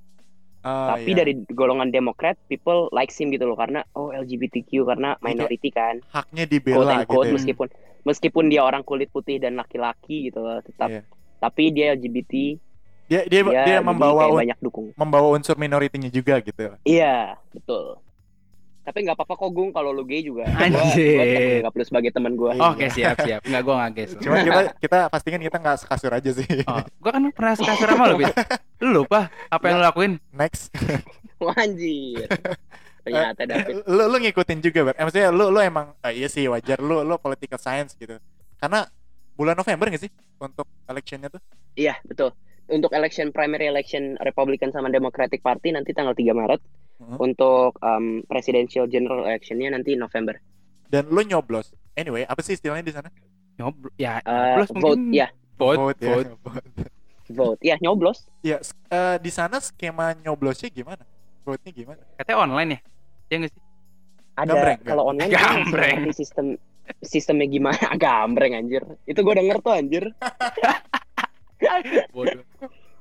Ah, 0.66 0.99
Tapi 0.99 1.14
iya. 1.14 1.23
dari 1.23 1.32
golongan 1.46 1.88
Demokrat, 1.88 2.35
people 2.50 2.90
likes 2.90 3.14
him 3.14 3.30
gitu 3.30 3.46
loh 3.46 3.54
karena 3.54 3.87
oh 3.94 4.11
LGBTQ 4.11 4.82
karena 4.82 5.14
minority 5.23 5.70
kan. 5.70 6.02
haknya 6.11 6.42
quote 6.42 6.50
dibela 6.50 6.90
and 6.90 7.00
gitu. 7.00 7.11
quote 7.14 7.30
ya. 7.30 7.35
meskipun 7.38 7.68
meskipun 8.02 8.44
dia 8.46 8.62
orang 8.62 8.82
kulit 8.82 9.06
putih 9.08 9.38
dan 9.38 9.54
laki-laki 9.54 10.26
gitu 10.26 10.42
loh, 10.42 10.58
tetap 10.58 10.90
Iya. 10.90 11.02
tapi 11.38 11.70
dia 11.70 11.94
LGBT 11.94 12.58
Dia 13.06 13.23
dia 13.23 13.40
dia, 13.40 13.62
dia 13.62 13.78
jadi 13.78 13.87
membawa 13.87 14.26
banyak 14.35 14.58
dukung 14.58 14.90
membawa 14.92 15.30
unsur 15.32 15.54
minoritinya 15.54 16.11
juga 16.11 16.42
gitu. 16.42 16.75
iya 16.82 17.38
betul 17.54 18.02
tapi 18.87 19.02
nggak 19.02 19.19
apa-apa 19.19 19.35
kok 19.35 19.50
Gung 19.50 19.75
kalau 19.75 19.90
lu 19.90 20.07
gay 20.07 20.23
juga 20.23 20.47
Anjir. 20.47 21.66
nggak 21.66 21.73
plus 21.75 21.90
sebagai 21.90 22.14
teman 22.14 22.38
gua 22.38 22.55
Iya. 22.55 22.62
Oke, 22.71 22.87
siap, 22.95 23.16
siap. 23.26 23.40
Enggak 23.43 23.62
gua 23.66 23.75
nggak 23.83 23.93
guess. 23.99 24.11
Cuma 24.23 24.35
kita 24.38 24.62
kita 24.78 24.99
pastikan 25.11 25.40
kita 25.43 25.57
nggak 25.59 25.76
sekasur 25.83 26.11
aja 26.14 26.31
sih. 26.31 26.47
Oh, 26.71 26.81
gua 27.02 27.11
kan 27.19 27.23
pernah 27.35 27.55
sekasur 27.59 27.87
sama 27.90 28.05
lu. 28.14 28.23
Lu 28.78 28.88
lupa 29.02 29.26
apa 29.50 29.64
yang 29.66 29.83
lu 29.83 29.85
lakuin? 29.85 30.12
Next. 30.31 30.71
Anjir 31.59 32.31
ternyata 33.07 33.43
David 33.47 33.87
lu 33.87 34.05
lu 34.11 34.16
ngikutin 34.19 34.59
juga, 34.62 34.90
Ber. 34.90 34.95
Eh, 34.99 35.05
maksudnya 35.07 35.31
lu 35.31 35.50
lu 35.55 35.62
emang 35.62 35.95
eh, 36.02 36.14
iya 36.19 36.26
sih 36.26 36.47
wajar 36.50 36.83
lu 36.83 37.07
lu 37.07 37.14
political 37.23 37.59
science 37.59 37.95
gitu. 37.95 38.19
Karena 38.59 38.83
bulan 39.37 39.55
November 39.55 39.87
nggak 39.93 40.02
sih 40.09 40.12
untuk 40.40 40.66
electionnya 40.88 41.28
tuh? 41.28 41.40
iya 41.76 42.00
betul 42.09 42.33
untuk 42.73 42.90
election 42.97 43.31
primary 43.31 43.69
election 43.69 44.16
Republican 44.25 44.73
sama 44.73 44.88
Democratic 44.88 45.45
Party 45.45 45.76
nanti 45.76 45.93
tanggal 45.93 46.16
3 46.16 46.33
Maret 46.33 46.61
Mhm. 46.96 47.16
untuk 47.18 47.76
um, 47.78 48.24
presidential 48.24 48.84
general 48.86 49.20
electionnya 49.22 49.68
nanti 49.68 49.92
November 49.94 50.40
Dan 50.86 51.06
lu 51.06 51.20
nyoblos. 51.20 51.74
Anyway, 51.92 52.22
apa 52.22 52.40
sih 52.40 52.54
istilahnya 52.54 52.80
di 52.82 52.94
sana? 52.94 53.10
Ya, 53.96 54.16
Eh, 54.18 54.22
nyoblos 54.22 54.70
vote 54.72 54.96
mungkin. 54.96 55.12
ya 55.12 55.28
Vote, 55.56 55.76
Vote, 55.78 55.98
ya. 55.98 56.08
vote. 56.10 56.30
Vote. 56.40 56.68
vote 57.28 57.60
ya 57.60 57.76
nyoblos 57.76 58.18
Ya, 58.40 58.56
eh, 58.86 59.16
di 59.18 59.28
sana 59.28 59.58
skema 59.58 60.14
nyoblosnya 60.14 60.68
gimana? 60.68 61.02
Vote-nya 61.42 61.72
gimana? 61.72 62.00
Katanya 62.14 62.38
online 62.40 62.70
ya? 62.70 62.80
Iya 63.26 63.36
nggak 63.38 63.52
sih? 63.52 63.62
ada 64.36 64.52
Gambreng, 64.52 64.78
kalau 64.84 65.04
online 65.06 65.30
Gambreng. 65.32 65.96
ngerti 66.02 66.12
sistem 66.14 66.46
sistemnya 67.00 67.46
gimana 67.46 67.76
gambreng 67.98 68.52
anjir 68.54 68.84
itu 69.02 69.16
gue 69.16 69.34
denger 69.34 69.58
tuh 69.58 69.72
anjir 69.74 70.04
Bodoh. 72.14 72.44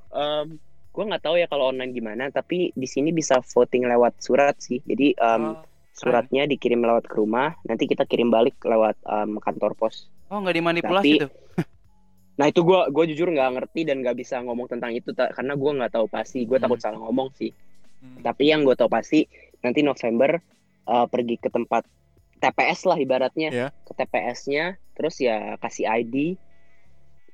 um, 0.10 0.58
gue 0.96 1.04
nggak 1.04 1.22
tahu 1.22 1.36
ya 1.36 1.46
kalau 1.46 1.70
online 1.70 1.92
gimana 1.92 2.32
tapi 2.32 2.72
di 2.72 2.88
sini 2.88 3.12
bisa 3.12 3.44
voting 3.44 3.84
lewat 3.84 4.16
surat 4.18 4.56
sih 4.58 4.80
jadi 4.82 5.12
um, 5.20 5.44
Oh, 5.56 5.64
suratnya 5.96 6.44
dikirim 6.46 6.80
lewat 6.80 7.06
ke 7.06 7.16
rumah 7.16 7.56
nanti 7.64 7.84
kita 7.84 8.04
kirim 8.04 8.28
balik 8.28 8.60
lewat 8.62 8.96
um, 9.04 9.36
kantor 9.38 9.76
pos 9.76 10.08
Oh, 10.28 10.40
nggak 10.40 10.56
dimanipulasi 10.56 11.12
Tapi- 11.14 11.22
tuh. 11.22 11.32
nah 12.40 12.48
itu 12.48 12.60
gue 12.62 12.80
gue 12.90 13.04
jujur 13.12 13.28
nggak 13.30 13.52
ngerti 13.54 13.82
dan 13.84 14.00
nggak 14.00 14.16
bisa 14.18 14.40
ngomong 14.40 14.68
tentang 14.68 14.92
itu 14.92 15.12
karena 15.12 15.54
gue 15.54 15.72
nggak 15.74 15.92
tahu 15.92 16.08
pasti 16.08 16.44
gue 16.44 16.56
Hmm. 16.56 16.64
takut 16.64 16.80
salah 16.80 17.00
ngomong 17.00 17.32
sih 17.34 17.52
hmm. 17.52 18.24
tapi 18.24 18.52
yang 18.52 18.64
gue 18.64 18.76
tahu 18.76 18.88
pasti 18.88 19.24
nanti 19.60 19.80
November 19.82 20.40
uh, 20.84 21.08
pergi 21.08 21.36
ke 21.36 21.48
tempat 21.48 21.88
TPS 22.36 22.80
lah 22.86 23.00
ibaratnya 23.00 23.50
Iya. 23.50 23.68
ke 23.84 23.92
TPS-nya 23.94 24.64
terus 24.92 25.16
ya 25.18 25.56
kasih 25.58 25.88
ID 25.88 26.36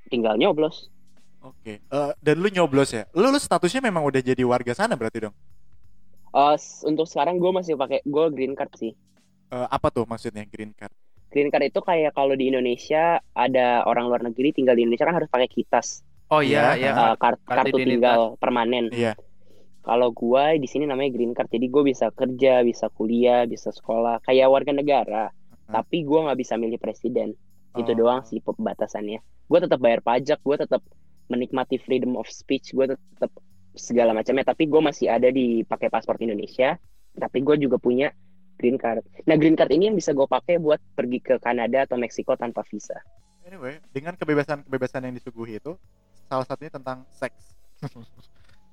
tinggal 0.08 0.38
nyoblos 0.38 0.90
Oke. 1.42 1.82
Eh, 1.82 2.12
dan 2.22 2.36
lu 2.38 2.48
nyoblos 2.48 2.94
ya? 2.94 3.10
Lu, 3.12 3.28
lu 3.28 3.38
statusnya 3.38 3.82
memang 3.82 4.06
udah 4.06 4.22
jadi 4.22 4.42
warga 4.46 4.72
sana 4.72 4.94
berarti 4.94 5.26
dong? 5.26 5.36
Uh, 6.32 6.56
untuk 6.88 7.04
sekarang 7.06 7.36
gue 7.38 7.52
masih 7.52 7.76
pakai 7.76 8.00
gue 8.08 8.26
green 8.32 8.56
card 8.56 8.72
sih 8.80 8.96
Eh, 9.52 9.68
apa 9.68 9.92
tuh 9.92 10.08
maksudnya 10.08 10.48
green 10.48 10.72
card? 10.72 10.96
green 11.28 11.52
card 11.52 11.68
itu 11.68 11.84
kayak 11.84 12.16
kalau 12.16 12.40
di 12.40 12.48
Indonesia 12.48 13.20
ada 13.36 13.84
orang 13.84 14.08
luar 14.08 14.24
negeri 14.24 14.56
tinggal 14.56 14.80
di 14.80 14.88
Indonesia 14.88 15.04
kan 15.04 15.20
harus 15.20 15.28
pakai 15.28 15.52
kitas 15.52 16.08
Oh 16.28 16.40
iya, 16.40 16.72
Iya, 16.80 16.88
iya. 16.88 16.92
uh, 16.96 17.16
kar- 17.20 17.36
kartu 17.44 17.76
kartu 17.76 17.84
tinggal 17.84 18.40
permanen 18.40 18.88
Iya. 18.92 19.20
kalau 19.84 20.16
gua 20.16 20.56
di 20.56 20.68
sini 20.68 20.88
namanya 20.88 21.12
green 21.12 21.36
card 21.36 21.52
jadi 21.52 21.68
gue 21.68 21.84
bisa 21.84 22.08
kerja 22.16 22.64
bisa 22.64 22.88
kuliah 22.88 23.44
bisa 23.44 23.68
sekolah 23.68 24.24
kayak 24.24 24.48
warga 24.48 24.72
negara 24.72 25.36
Hmm. 25.68 25.84
tapi 25.84 26.08
gua 26.08 26.32
nggak 26.32 26.40
bisa 26.40 26.56
milih 26.56 26.80
presiden 26.80 27.36
itu 27.76 27.92
Oh. 27.92 27.98
doang 27.98 28.24
sih 28.24 28.40
pembatasannya 28.40 29.20
gue 29.20 29.60
tetap 29.60 29.80
bayar 29.80 30.00
pajak 30.00 30.40
gue 30.40 30.56
tetap 30.58 30.80
menikmati 31.32 31.80
freedom 31.80 32.20
of 32.20 32.28
speech 32.28 32.76
gue 32.76 32.92
tetap 32.92 33.32
segala 33.80 34.12
macamnya 34.12 34.44
tapi 34.44 34.68
gue 34.68 34.82
masih 34.84 35.08
ada 35.08 35.32
di 35.32 35.64
pakai 35.64 35.88
paspor 35.88 36.20
Indonesia 36.20 36.76
tapi 37.16 37.40
gue 37.40 37.56
juga 37.56 37.80
punya 37.80 38.12
green 38.60 38.76
card 38.76 39.08
nah 39.24 39.40
green 39.40 39.56
card 39.56 39.72
ini 39.72 39.88
yang 39.88 39.96
bisa 39.96 40.12
gue 40.12 40.28
pakai 40.28 40.60
buat 40.60 40.84
pergi 40.92 41.24
ke 41.24 41.40
Kanada 41.40 41.88
atau 41.88 41.96
Meksiko 41.96 42.36
tanpa 42.36 42.68
visa 42.68 43.00
Anyway, 43.42 43.82
dengan 43.90 44.14
kebebasan-kebebasan 44.14 45.02
yang 45.10 45.16
disuguhi 45.18 45.58
itu, 45.58 45.74
salah 46.30 46.46
satunya 46.46 46.70
tentang 46.70 47.02
seks. 47.10 47.58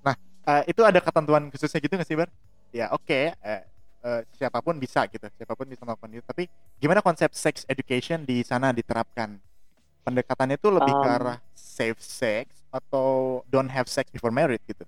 nah, 0.07 0.13
eh, 0.45 0.63
itu 0.69 0.85
ada 0.85 1.01
ketentuan 1.01 1.49
khususnya 1.49 1.81
gitu 1.81 1.97
nggak 1.97 2.09
sih, 2.09 2.17
Bar? 2.17 2.29
Ya, 2.69 2.93
oke. 2.93 3.33
eh, 3.33 3.63
eh, 4.05 4.21
siapa 4.37 4.61
pun 4.61 4.77
bisa 4.77 5.09
gitu, 5.09 5.25
siapa 5.41 5.57
pun 5.57 5.65
bisa 5.65 5.89
melakukan 5.89 6.13
itu. 6.13 6.25
Tapi 6.25 6.45
gimana 6.77 7.01
konsep 7.01 7.33
sex 7.33 7.65
education 7.65 8.29
di 8.29 8.45
sana 8.45 8.77
diterapkan? 8.77 9.41
Pendekatannya 10.09 10.57
itu 10.57 10.69
lebih 10.71 10.89
ke 10.91 11.05
Um, 11.05 11.15
arah 11.15 11.39
safe 11.53 12.01
sex 12.01 12.49
atau 12.69 13.07
don't 13.47 13.69
have 13.69 13.87
sex 13.87 14.09
before 14.09 14.31
married 14.31 14.61
gitu. 14.65 14.85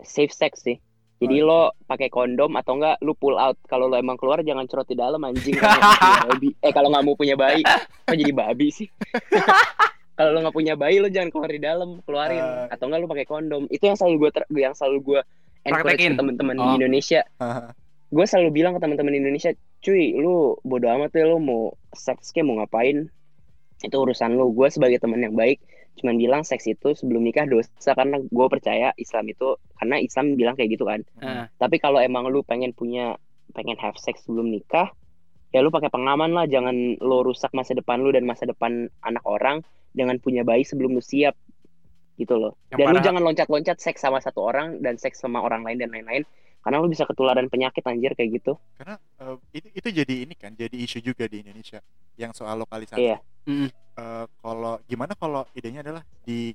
safe 0.00 0.32
sex 0.32 0.60
sih. 0.62 0.80
Jadi 1.18 1.36
Oh, 1.38 1.46
lo 1.46 1.60
pakai 1.84 2.08
kondom 2.08 2.56
atau 2.56 2.72
enggak 2.74 2.96
lu 2.98 3.12
pull 3.12 3.36
out. 3.36 3.60
Kalau 3.64 3.84
lo 3.84 3.94
emang 3.94 4.16
keluar 4.16 4.40
jangan 4.40 4.64
cerot 4.64 4.88
di 4.88 4.96
dalam 4.96 5.20
anjing. 5.20 5.52
Babi. 6.24 6.56
Eh 6.58 6.72
kalau 6.72 6.88
nggak 6.88 7.04
mau 7.04 7.12
punya 7.12 7.36
bayi. 7.36 7.60
Kok 8.02 8.16
jadi 8.16 8.32
babi 8.32 8.68
sih? 8.70 8.88
Kalau 10.16 10.32
lo 10.32 10.40
nggak 10.40 10.52
punya 10.54 10.74
bayi 10.74 10.96
lo 10.96 11.08
jangan 11.08 11.28
keluar 11.28 11.48
di 11.48 11.60
dalam 11.60 12.00
keluarin. 12.00 12.40
Eh. 12.40 12.66
atau 12.72 12.84
enggak 12.86 13.00
lo 13.00 13.06
pakai 13.06 13.26
kondom. 13.26 13.62
Itu 13.66 13.84
yang 13.84 13.96
selalu 13.96 14.16
gue 14.18 14.30
yang 14.58 14.72
selalu 14.72 14.98
gue 15.02 15.20
encourage 15.62 15.84
Praktekin. 16.00 16.10
ke 16.10 16.18
teman-teman 16.18 16.54
di 16.54 16.64
Oh. 16.64 16.74
Indonesia. 16.74 17.20
Gue 18.08 18.24
selalu 18.24 18.48
bilang 18.50 18.72
ke 18.72 18.80
teman-teman 18.80 19.12
di 19.12 19.20
Indonesia 19.20 19.50
cuy 19.80 20.12
lu 20.12 20.34
bodo 20.60 20.88
amat 20.90 21.08
ya 21.10 21.24
lu 21.24 21.36
mau 21.36 21.62
seks 21.90 22.32
kayak 22.32 22.44
mau 22.44 22.56
ngapain 22.58 23.08
itu 23.80 23.96
urusan 23.96 24.36
lu. 24.36 24.52
Gue 24.52 24.68
sebagai 24.68 25.00
teman 25.00 25.20
yang 25.20 25.34
baik 25.36 25.60
cuman 25.98 26.16
bilang 26.16 26.42
seks 26.46 26.64
itu 26.70 26.94
sebelum 26.94 27.20
nikah 27.20 27.44
dosa 27.44 27.92
karena 27.92 28.22
gue 28.22 28.46
percaya 28.46 28.94
Islam 28.94 29.26
itu 29.26 29.58
karena 29.76 29.98
Islam 30.00 30.38
bilang 30.38 30.54
kayak 30.56 30.70
gitu 30.78 30.86
kan. 30.86 31.02
Heeh. 31.20 31.44
tapi 31.58 31.76
kalau 31.82 31.98
emang 32.00 32.30
lu 32.30 32.40
pengen 32.46 32.72
punya 32.72 33.18
pengen 33.52 33.74
have 33.82 33.98
sex 33.98 34.22
sebelum 34.24 34.48
nikah 34.48 34.88
ya 35.50 35.60
lu 35.60 35.68
pakai 35.68 35.90
pengaman 35.90 36.30
lah. 36.32 36.46
Jangan 36.46 37.02
lo 37.02 37.26
rusak 37.26 37.50
masa 37.52 37.74
depan 37.74 38.00
lu 38.00 38.14
dan 38.14 38.24
masa 38.24 38.46
depan 38.46 38.86
anak 39.02 39.24
orang 39.26 39.60
dengan 39.90 40.16
punya 40.22 40.46
bayi 40.46 40.62
sebelum 40.62 40.94
lu 40.94 41.02
siap. 41.02 41.34
Gitu 42.16 42.36
loh. 42.36 42.54
Yang 42.70 42.78
dan 42.78 42.86
lu 42.86 42.94
parah- 42.94 43.06
jangan 43.10 43.22
loncat-loncat 43.26 43.76
seks 43.82 44.00
sama 44.04 44.22
satu 44.22 44.40
orang 44.44 44.78
dan 44.84 44.94
seks 45.00 45.18
sama 45.18 45.42
orang 45.42 45.66
lain 45.66 45.80
dan 45.82 45.90
lain-lain 45.90 46.22
karena 46.60 46.76
lu 46.80 46.88
bisa 46.92 47.08
ketularan 47.08 47.48
penyakit 47.48 47.80
anjir 47.88 48.12
kayak 48.12 48.40
gitu 48.40 48.52
karena 48.76 49.00
eh, 49.18 49.36
itu 49.56 49.68
itu 49.72 49.88
jadi 50.04 50.14
ini 50.28 50.34
kan 50.36 50.52
jadi 50.52 50.76
isu 50.76 51.00
juga 51.00 51.24
di 51.24 51.40
Indonesia 51.40 51.80
yang 52.20 52.36
soal 52.36 52.60
lokalisasi 52.60 53.00
Iya. 53.00 53.18
Mm-mm. 53.48 53.68
Eh, 53.96 54.26
kalau 54.44 54.76
gimana 54.84 55.12
kalau 55.16 55.42
idenya 55.56 55.80
adalah 55.80 56.04
di 56.22 56.52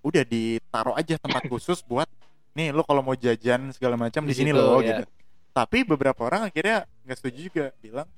udah 0.00 0.24
ditaruh 0.24 0.94
aja 0.96 1.16
tempat 1.16 1.42
khusus 1.52 1.80
buat 1.84 2.08
nih 2.52 2.74
lo 2.74 2.82
kalau 2.84 3.00
mau 3.00 3.14
jajan 3.14 3.70
segala 3.72 3.94
macam 3.96 4.26
di 4.26 4.34
sini 4.34 4.50
loh 4.50 4.80
ya. 4.82 5.00
gitu 5.00 5.04
tapi 5.50 5.82
beberapa 5.82 6.20
orang 6.26 6.46
akhirnya 6.48 6.86
nggak 7.06 7.16
setuju 7.18 7.38
juga 7.50 7.64
bilang 7.82 8.08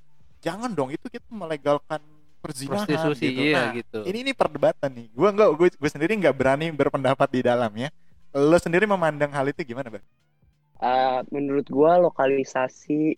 jangan 0.42 0.70
dong 0.72 0.90
itu 0.92 1.06
kita 1.08 1.24
melegalkan 1.32 2.00
perzinahan 2.42 2.84
prostitusi 2.88 3.30
gitu. 3.30 3.40
iya 3.46 3.56
Nah, 3.56 3.72
gitu 3.78 3.98
ini 4.08 4.18
ini 4.26 4.32
perdebatan 4.34 4.90
nih 4.90 5.06
gua 5.14 5.30
nggak 5.30 5.48
gue 5.54 5.68
gue 5.78 5.90
sendiri 5.90 6.12
nggak 6.18 6.34
berani 6.34 6.66
berpendapat 6.74 7.28
di 7.30 7.40
dalamnya 7.46 7.88
lo 8.34 8.56
sendiri 8.58 8.88
memandang 8.88 9.30
hal 9.30 9.46
itu 9.46 9.62
gimana 9.62 9.92
bang 9.92 10.04
Eh, 10.82 11.20
menurut 11.30 11.70
gua 11.70 12.02
lokalisasi 12.02 13.14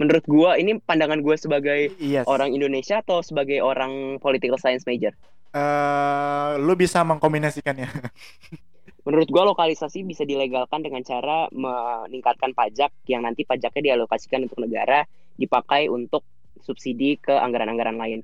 menurut 0.00 0.24
gua 0.24 0.56
ini 0.56 0.80
pandangan 0.80 1.20
gua 1.20 1.36
sebagai 1.36 1.92
iya 2.00 2.24
orang 2.24 2.56
Indonesia 2.56 3.04
atau 3.04 3.20
sebagai 3.20 3.60
orang 3.60 4.16
political 4.16 4.56
science 4.56 4.88
major? 4.88 5.12
Eh 5.52 6.52
lo 6.56 6.72
bisa 6.72 7.04
mengkombinasikannya. 7.04 7.88
Menurut 9.06 9.28
gua 9.28 9.44
lokalisasi 9.52 10.08
bisa 10.08 10.24
dilegalkan 10.24 10.80
dengan 10.80 11.04
cara 11.04 11.46
meningkatkan 11.52 12.56
pajak 12.56 12.90
yang 13.06 13.28
nanti 13.28 13.44
pajaknya 13.44 13.92
dialokasikan 13.92 14.48
untuk 14.48 14.64
negara 14.64 15.04
dipakai 15.36 15.92
untuk 15.92 16.24
subsidi 16.64 17.20
ke 17.20 17.30
anggaran-anggaran 17.30 18.00
lain. 18.00 18.20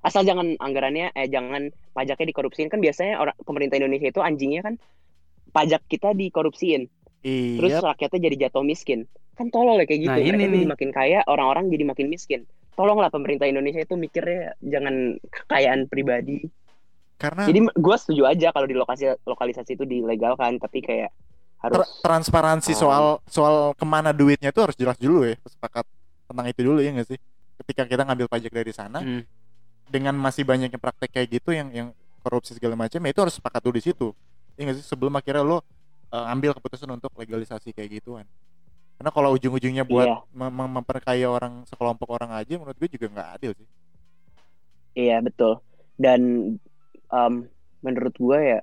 Asal 0.00 0.24
jangan 0.24 0.56
anggarannya 0.56 1.12
eh 1.12 1.28
jangan 1.28 1.68
pajaknya 1.92 2.32
dikorupsiin. 2.32 2.72
Kan 2.72 2.80
biasanya 2.80 3.20
orang 3.20 3.36
pemerintah 3.44 3.76
Indonesia 3.76 4.08
itu 4.08 4.24
anjingnya 4.24 4.64
kan 4.64 4.74
pajak 5.52 5.84
kita 5.88 6.12
dikorupsiin 6.12 6.88
terus 7.22 7.72
iya. 7.74 7.82
rakyatnya 7.82 8.20
jadi 8.30 8.36
jatuh 8.48 8.62
miskin. 8.62 9.04
Kan 9.34 9.50
tolol 9.50 9.78
ya 9.78 9.86
kayak 9.86 10.00
gitu. 10.02 10.10
Nah, 10.10 10.18
ini 10.18 10.30
mereka 10.34 10.44
jadi 10.50 10.58
nih. 10.58 10.70
makin 10.70 10.90
kaya 10.94 11.18
orang-orang 11.26 11.64
jadi 11.70 11.84
makin 11.86 12.06
miskin. 12.10 12.40
Tolonglah 12.78 13.10
pemerintah 13.10 13.50
Indonesia 13.50 13.82
itu 13.82 13.94
mikirnya 13.98 14.54
jangan 14.62 15.18
kekayaan 15.30 15.90
pribadi. 15.90 16.46
Karena 17.18 17.50
jadi 17.50 17.58
gue 17.66 17.96
setuju 17.98 18.22
aja 18.30 18.54
kalau 18.54 18.66
di 18.70 18.78
lokasi 18.78 19.10
lokalisasi 19.26 19.74
itu 19.74 19.82
dilegalkan 19.82 20.62
tapi 20.62 20.78
kayak 20.78 21.10
harus 21.58 21.82
Tra- 21.82 21.90
transparansi 22.06 22.70
Um, 22.74 22.78
soal 22.78 23.04
soal 23.26 23.54
ke 23.74 23.82
mana 23.82 24.14
duitnya 24.14 24.54
itu 24.54 24.62
harus 24.62 24.78
jelas 24.78 24.94
dulu 24.94 25.26
ya. 25.26 25.34
Sepakat 25.42 25.82
tentang 26.30 26.46
itu 26.46 26.60
dulu 26.62 26.78
ya 26.78 26.94
nggak 26.94 27.08
sih? 27.10 27.18
Ketika 27.58 27.82
kita 27.90 28.06
ngambil 28.06 28.30
pajak 28.30 28.52
dari 28.54 28.70
sana 28.70 29.02
Hmm. 29.02 29.26
dengan 29.90 30.14
masih 30.14 30.46
banyaknya 30.46 30.78
praktek 30.78 31.10
kayak 31.10 31.42
gitu 31.42 31.50
yang 31.50 31.74
yang 31.74 31.88
korupsi 32.22 32.54
segala 32.54 32.78
macam 32.78 33.02
ya 33.02 33.10
itu 33.10 33.20
harus 33.22 33.34
sepakat 33.34 33.60
dulu 33.66 33.74
di 33.74 33.82
situ. 33.82 34.14
Ya 34.54 34.70
nggak 34.70 34.78
sih? 34.78 34.86
Sebelum 34.86 35.10
akhirnya 35.18 35.42
lo 35.42 35.66
uh, 36.10 36.32
ambil 36.32 36.52
keputusan 36.56 36.88
untuk 36.88 37.12
legalisasi 37.14 37.72
kayak 37.72 38.00
gituan. 38.00 38.26
Karena 38.98 39.10
kalau 39.14 39.30
ujung-ujungnya 39.32 39.86
buat 39.86 40.08
Iya. 40.10 40.18
mem- 40.34 40.50
mem- 40.50 40.74
memperkaya 40.82 41.26
orang 41.30 41.62
sekelompok 41.64 42.10
orang 42.10 42.34
aja 42.34 42.58
menurut 42.58 42.74
gue 42.74 42.90
juga 42.90 43.06
nggak 43.08 43.28
adil 43.38 43.52
sih. 43.54 43.68
Iya 44.98 45.22
betul. 45.22 45.62
Dan 45.94 46.20
em, 47.08 47.34
menurut 47.80 48.14
gue 48.18 48.38
ya 48.38 48.58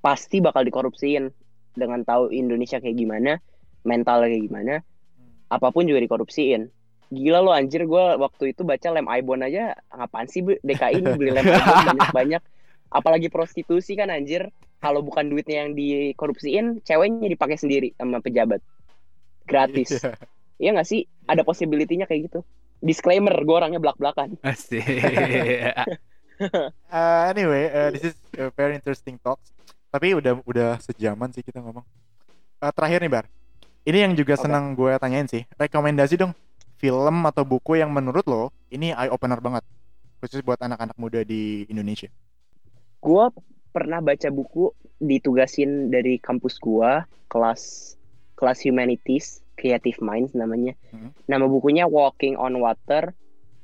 pasti 0.00 0.40
bakal 0.40 0.64
dikorupsiin 0.64 1.28
dengan 1.76 2.00
tahu 2.02 2.32
Indonesia 2.32 2.80
kayak 2.80 2.96
gimana 2.96 3.36
mentalnya 3.84 4.32
kayak 4.32 4.44
gimana 4.48 4.74
apa 5.46 5.68
pun 5.68 5.84
juga 5.84 6.00
dikorupsiin. 6.00 6.72
Gila 7.06 7.38
lo 7.38 7.54
anjir 7.54 7.86
gue 7.86 8.04
waktu 8.18 8.50
itu 8.50 8.66
baca 8.66 8.88
lem 8.90 9.06
Ibon 9.06 9.44
aja 9.44 9.76
ngapain 9.92 10.26
sih? 10.26 10.42
DKI 10.42 11.04
ini 11.04 11.10
beli 11.14 11.30
lem 11.30 11.44
Ibon 11.44 11.62
banyak-banyak. 11.94 12.42
Apalagi 12.88 13.28
prostitusi 13.28 13.92
kan 13.92 14.08
anjir 14.08 14.48
kalau 14.80 15.00
bukan 15.00 15.28
duitnya 15.32 15.66
yang 15.66 15.70
dikorupsiin 15.72 16.84
ceweknya 16.84 17.28
dipakai 17.32 17.56
sendiri 17.56 17.88
sama 17.96 18.20
pejabat 18.20 18.60
gratis 19.46 20.02
Iya. 20.02 20.12
Iya 20.56 20.70
nggak 20.72 20.88
sih 20.88 21.04
ada 21.28 21.44
possibility-nya 21.44 22.08
kayak 22.08 22.32
gitu 22.32 22.40
disclaimer 22.80 23.32
gue 23.32 23.56
orangnya 23.56 23.80
belak-belakan 23.80 24.36
Asik. 24.40 24.84
Uh, 26.92 27.24
anyway, 27.32 27.72
uh, 27.72 27.88
this 27.88 28.12
is 28.12 28.16
a 28.36 28.52
very 28.52 28.76
interesting 28.76 29.16
talks. 29.20 29.52
Tapi 29.88 30.12
udah 30.12 30.36
udah 30.44 30.76
sejaman 30.84 31.32
sih 31.32 31.40
kita 31.40 31.64
ngomong. 31.64 31.84
Uh, 32.60 32.72
terakhir 32.72 33.00
nih 33.00 33.12
Bar, 33.12 33.24
ini 33.88 33.98
yang 34.04 34.12
juga 34.12 34.36
Oke. 34.36 34.44
senang 34.44 34.76
gue 34.76 34.92
tanyain 35.00 35.24
sih. 35.24 35.48
Rekomendasi 35.56 36.20
dong 36.20 36.36
film 36.76 37.24
atau 37.24 37.44
buku 37.48 37.80
yang 37.80 37.88
menurut 37.88 38.24
lo 38.28 38.52
ini 38.68 38.92
eye 38.92 39.08
opener 39.08 39.40
banget, 39.40 39.64
khusus 40.20 40.44
buat 40.44 40.60
anak-anak 40.60 40.96
muda 41.00 41.24
di 41.24 41.64
Indonesia. 41.72 42.12
gue 42.96 43.24
pernah 43.76 44.00
baca 44.00 44.32
buku 44.32 44.72
ditugasin 45.04 45.92
dari 45.92 46.16
kampus 46.16 46.56
gua 46.56 47.04
kelas 47.28 47.92
kelas 48.40 48.64
humanities 48.64 49.44
creative 49.60 50.00
minds 50.00 50.32
namanya. 50.32 50.72
Hmm. 50.88 51.12
nama 51.28 51.44
bukunya 51.44 51.84
walking 51.84 52.40
on 52.40 52.56
water 52.56 53.12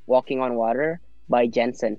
walking 0.05 0.37
on 0.37 0.53
water 0.53 1.01
by 1.25 1.49
Jensen. 1.49 1.97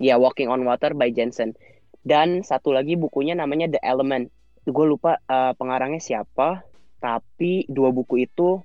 Ya 0.00 0.16
walking 0.16 0.48
on 0.48 0.64
water 0.64 0.96
by 0.96 1.12
Jensen. 1.12 1.52
Dan 2.00 2.40
satu 2.40 2.72
lagi 2.72 2.96
bukunya 2.96 3.36
namanya 3.36 3.68
the 3.68 3.80
element. 3.84 4.32
Gue 4.64 4.88
lupa 4.88 5.20
uh, 5.28 5.52
pengarangnya 5.56 6.00
siapa 6.00 6.64
tapi 7.00 7.64
dua 7.68 7.92
buku 7.92 8.24
itu 8.28 8.60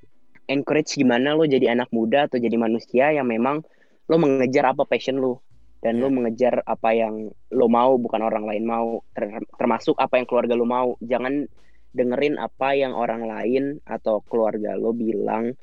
encourage 0.48 1.00
gimana 1.00 1.34
lo 1.34 1.48
jadi 1.48 1.72
anak 1.74 1.90
muda 1.90 2.28
atau 2.28 2.38
jadi 2.38 2.56
manusia 2.60 3.16
yang 3.16 3.28
memang 3.28 3.64
lo 4.06 4.16
mengejar 4.20 4.70
apa 4.76 4.86
passion 4.86 5.18
lo 5.18 5.42
dan 5.86 6.02
lo 6.02 6.10
Iya. 6.10 6.16
mengejar 6.18 6.56
apa 6.66 6.98
yang 6.98 7.30
lo 7.54 7.68
mau 7.70 8.02
bukan 8.02 8.26
orang 8.26 8.50
lain 8.50 8.66
mau 8.66 9.06
Ter- 9.14 9.46
termasuk 9.54 9.94
apa 10.02 10.18
yang 10.18 10.26
keluarga 10.26 10.58
lo 10.58 10.66
mau 10.66 10.98
jangan 10.98 11.46
dengerin 11.94 12.42
apa 12.42 12.74
yang 12.74 12.98
orang 12.98 13.30
lain 13.30 13.78
atau 13.86 14.26
keluarga 14.26 14.74
lo 14.74 14.98
bilang 14.98 15.54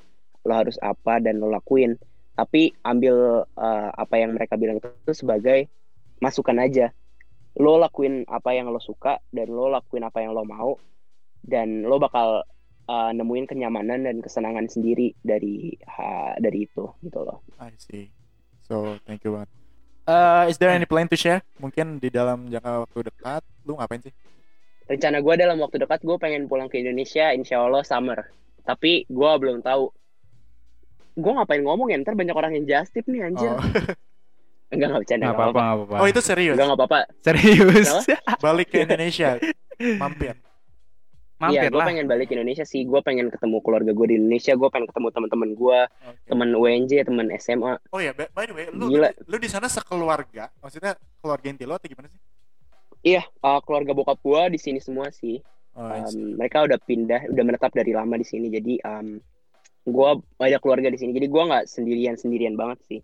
lo 0.47 0.53
harus 0.55 0.79
apa 0.79 1.19
dan 1.19 1.43
lo 1.43 1.51
lakuin 1.51 1.99
tapi 2.39 2.71
ambil 2.87 3.45
uh, 3.45 3.91
apa 3.93 4.15
yang 4.17 4.39
mereka 4.39 4.55
bilang 4.55 4.79
itu 4.79 5.13
sebagai 5.13 5.67
masukan 6.23 6.63
aja 6.63 6.95
lo 7.59 7.77
lakuin 7.77 8.23
apa 8.31 8.55
yang 8.55 8.71
lo 8.71 8.79
suka 8.79 9.19
dan 9.29 9.51
lo 9.51 9.69
lakuin 9.69 10.07
apa 10.07 10.23
yang 10.23 10.33
lo 10.33 10.47
mau 10.47 10.79
dan 11.45 11.85
lo 11.85 11.99
bakal 11.99 12.47
uh, 12.89 13.11
nemuin 13.13 13.45
kenyamanan 13.45 14.07
dan 14.07 14.23
kesenangan 14.23 14.71
sendiri 14.71 15.13
dari 15.21 15.77
ha- 15.85 16.39
dari 16.39 16.65
itu 16.65 16.87
gitu 17.03 17.21
loh 17.27 17.43
I 17.59 17.75
see. 17.77 18.09
So 18.65 18.97
thank 19.05 19.27
you 19.27 19.37
banget. 19.37 19.62
Uh, 20.03 20.45
is 20.47 20.59
there 20.59 20.69
any 20.69 20.83
plan 20.83 21.07
to 21.07 21.15
share? 21.15 21.41
Mungkin 21.57 21.97
di 21.97 22.09
dalam 22.09 22.47
jangka 22.47 22.85
waktu 22.85 22.99
dekat, 23.07 23.43
lu 23.63 23.77
ngapain 23.77 24.03
sih? 24.03 24.15
rencana 24.83 25.23
gue 25.23 25.35
dalam 25.39 25.57
waktu 25.57 25.79
dekat 25.79 26.03
gue 26.03 26.17
pengen 26.19 26.51
pulang 26.51 26.67
ke 26.67 26.77
Indonesia 26.77 27.31
insya 27.33 27.65
Allah 27.65 27.81
summer 27.81 28.29
tapi 28.61 29.07
gue 29.09 29.31
belum 29.39 29.63
tahu 29.63 29.89
gue 31.15 31.33
ngapain 31.33 31.63
ngomong 31.65 31.89
ya 31.89 32.03
ntar 32.03 32.13
banyak 32.13 32.35
orang 32.35 32.53
yang 32.53 32.67
just 32.67 32.93
tip 32.93 33.07
nih 33.09 33.25
anjir 33.25 33.47
Oh, 33.49 33.63
enggak 34.75 34.87
nggak 34.91 35.01
bercanda 35.07 35.23
Nggak 35.23 35.33
nggak 35.33 35.49
apa-apa, 35.49 35.63
apa-apa. 35.87 35.97
oh 35.97 36.07
itu 36.11 36.21
serius. 36.21 36.55
enggak 36.59 36.67
nggak 36.67 36.81
apa-apa 36.83 37.01
Serius. 37.25 37.89
Balik 38.37 38.69
ke 38.69 38.79
Indonesia, 38.85 39.31
mampir. 39.97 40.35
Mampir 41.43 41.59
iya 41.59 41.75
gue 41.75 41.81
lah. 41.83 41.89
pengen 41.91 42.07
balik 42.07 42.31
ke 42.31 42.39
Indonesia 42.39 42.63
sih 42.63 42.87
gue 42.87 43.01
pengen 43.03 43.27
ketemu 43.35 43.59
keluarga 43.67 43.91
gue 43.91 44.07
di 44.07 44.15
Indonesia 44.15 44.55
gue 44.55 44.69
pengen 44.71 44.87
ketemu 44.87 45.09
teman-teman 45.11 45.51
gue 45.59 45.79
Oke. 45.91 46.29
teman 46.31 46.49
UNJ 46.55 46.93
teman 47.03 47.27
SMA 47.43 47.75
Oh 47.91 47.99
ya, 47.99 48.15
by 48.15 48.47
the 48.47 48.55
way, 48.55 48.71
lu 48.71 48.87
Gila. 48.95 49.11
lu, 49.11 49.27
lu 49.27 49.37
di 49.43 49.49
sana 49.51 49.67
sekeluarga, 49.67 50.55
maksudnya 50.63 50.95
keluarga 51.19 51.47
inti 51.51 51.67
lo 51.67 51.75
atau 51.75 51.91
gimana 51.91 52.07
sih? 52.07 52.21
iya 53.03 53.27
uh, 53.43 53.59
keluarga 53.67 53.91
bokap 53.91 54.23
gue 54.23 54.55
di 54.55 54.59
sini 54.63 54.79
semua 54.79 55.11
sih 55.11 55.43
Oh. 55.73 55.89
Um, 55.89 56.37
mereka 56.37 56.69
udah 56.69 56.77
pindah 56.77 57.33
udah 57.33 57.45
menetap 57.49 57.73
dari 57.73 57.97
lama 57.97 58.21
di 58.21 58.29
sini 58.29 58.53
jadi 58.53 58.77
um, 58.85 59.17
gue 59.89 60.09
ada 60.37 60.61
keluarga 60.61 60.93
di 60.93 61.01
sini 61.01 61.17
jadi 61.17 61.33
gue 61.33 61.43
nggak 61.49 61.65
sendirian 61.65 62.13
sendirian 62.13 62.61
banget 62.61 62.77
sih 62.85 63.01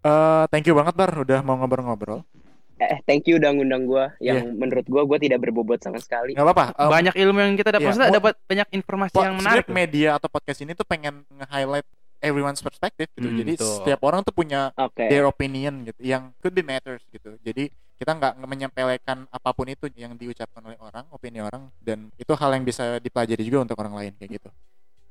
Eh, 0.00 0.44
thank 0.48 0.64
you 0.64 0.72
banget 0.72 0.96
Bar 0.96 1.12
udah 1.12 1.44
mau 1.44 1.60
ngobrol-ngobrol. 1.60 2.24
Eh 2.80 2.98
thank 3.04 3.24
you 3.24 3.36
udah 3.36 3.50
ngundang 3.50 3.84
gue 3.84 4.04
yang 4.18 4.40
menurut 4.52 4.82
gue 4.82 5.02
gue 5.04 5.18
tidak 5.20 5.38
berbobot 5.38 5.76
sama 5.76 5.96
sekali 5.96 6.32
Gak 6.32 6.42
apa-apa. 6.42 6.72
em, 6.74 6.88
banyak 6.90 7.14
ilmu 7.14 7.38
yang 7.38 7.54
kita 7.54 7.70
dapat, 7.72 7.92
mau- 7.92 8.08
dapat 8.10 8.34
banyak 8.42 8.68
informasi 8.72 9.12
po- 9.12 9.22
yang 9.22 9.36
menarik. 9.36 9.68
media 9.68 10.16
atau 10.16 10.26
podcast 10.26 10.58
ini 10.58 10.72
tuh 10.72 10.82
pengen 10.82 11.20
nge-highlight 11.30 11.84
everyone's 12.18 12.58
perspective 12.58 13.08
gitu. 13.10 13.26
Hmm, 13.26 13.38
Jadi 13.38 13.52
betul. 13.54 13.68
setiap 13.76 14.00
orang 14.02 14.20
tuh 14.20 14.32
punya 14.32 14.72
oke 14.74 14.96
their 15.02 15.24
opinion 15.24 15.84
gitu 15.84 16.00
yang 16.02 16.32
could 16.38 16.52
be 16.52 16.60
matters 16.60 17.00
gitu. 17.06 17.36
Jadi 17.38 17.68
kita 17.94 18.10
nggak 18.10 18.34
menyempelekan 18.40 19.24
apa 19.26 19.50
pun 19.50 19.66
itu 19.66 19.88
yang 19.94 20.12
diucapkan 20.14 20.60
oleh 20.62 20.76
orang, 20.78 21.04
opini 21.10 21.38
orang 21.38 21.68
dan 21.78 22.08
itu 22.14 22.32
hal 22.32 22.50
yang 22.50 22.60
bisa 22.62 22.96
dipelajari 22.96 23.40
juga 23.40 23.60
untuk 23.62 23.76
orang 23.76 23.92
lain 23.94 24.12
kayak 24.14 24.36
gitu. 24.36 24.48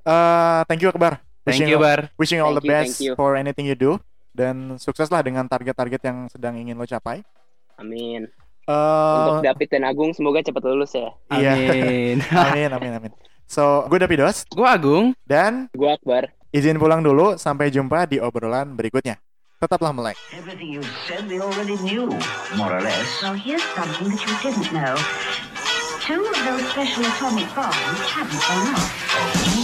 Eh, 0.01 0.61
thank 0.65 0.79
you 0.79 0.89
Akbar. 0.89 1.21
Thank 1.39 1.55
Wishing 1.55 1.67
you, 1.67 1.77
all- 1.77 1.85
Bar. 1.87 1.99
Wishing 2.15 2.39
all 2.39 2.49
Thank 2.51 2.57
the 2.59 2.65
you, 2.65 2.73
best 2.75 2.93
for 3.15 3.33
anything 3.33 3.65
you 3.65 3.73
do 3.73 3.97
dan 4.31 4.75
sukseslah 4.75 5.21
dengan 5.21 5.45
target-target 5.45 6.01
yang 6.03 6.17
sedang 6.27 6.53
ingin 6.55 6.73
lo 6.73 6.85
capai. 6.85 7.21
Amin 7.79 8.27
Eh, 8.63 9.15
untuk 9.17 9.41
David 9.41 9.67
dan 9.67 9.83
Agung 9.83 10.13
semoga 10.13 10.39
cepat 10.39 10.61
lulus 10.63 10.93
ya 10.93 11.09
Iya. 11.31 11.57
Amin. 11.57 12.15
amin 12.45 12.69
amin 12.71 12.93
amin 12.93 13.13
So, 13.43 13.89
gue 13.89 13.97
Dapidos 13.97 14.45
Gue 14.45 14.61
Agung. 14.63 15.17
dan 15.25 15.73
Gue 15.73 15.89
Akbar. 15.89 16.29
izin 16.51 16.77
pulang 16.77 17.01
dulu. 17.01 17.33
Sampai 17.33 17.73
jumpa 17.73 18.05
di 18.05 18.21
obrolan 18.21 18.77
berikutnya. 18.77 19.17
Tetaplah 19.57 19.89
melek. 19.89 20.13
Everything 20.31 20.69
you 20.69 20.85
said 21.03 21.25
they 21.25 21.41
already 21.41 21.73
knew, 21.81 22.13
more 22.53 22.69
or 22.69 22.79
less. 22.79 23.09
Well, 23.19 23.33
here's 23.33 23.65
something 23.73 24.05
that 24.07 24.21
you 24.21 24.33
didn't 24.39 24.69
know. 24.69 24.93
Two 25.99 26.21
of 26.21 26.37
those 26.45 26.61
special 26.69 27.01
atomic 27.03 27.49
bombs 27.51 27.73
haven't 28.07 28.37
gone 28.39 28.69
off. 28.71 29.58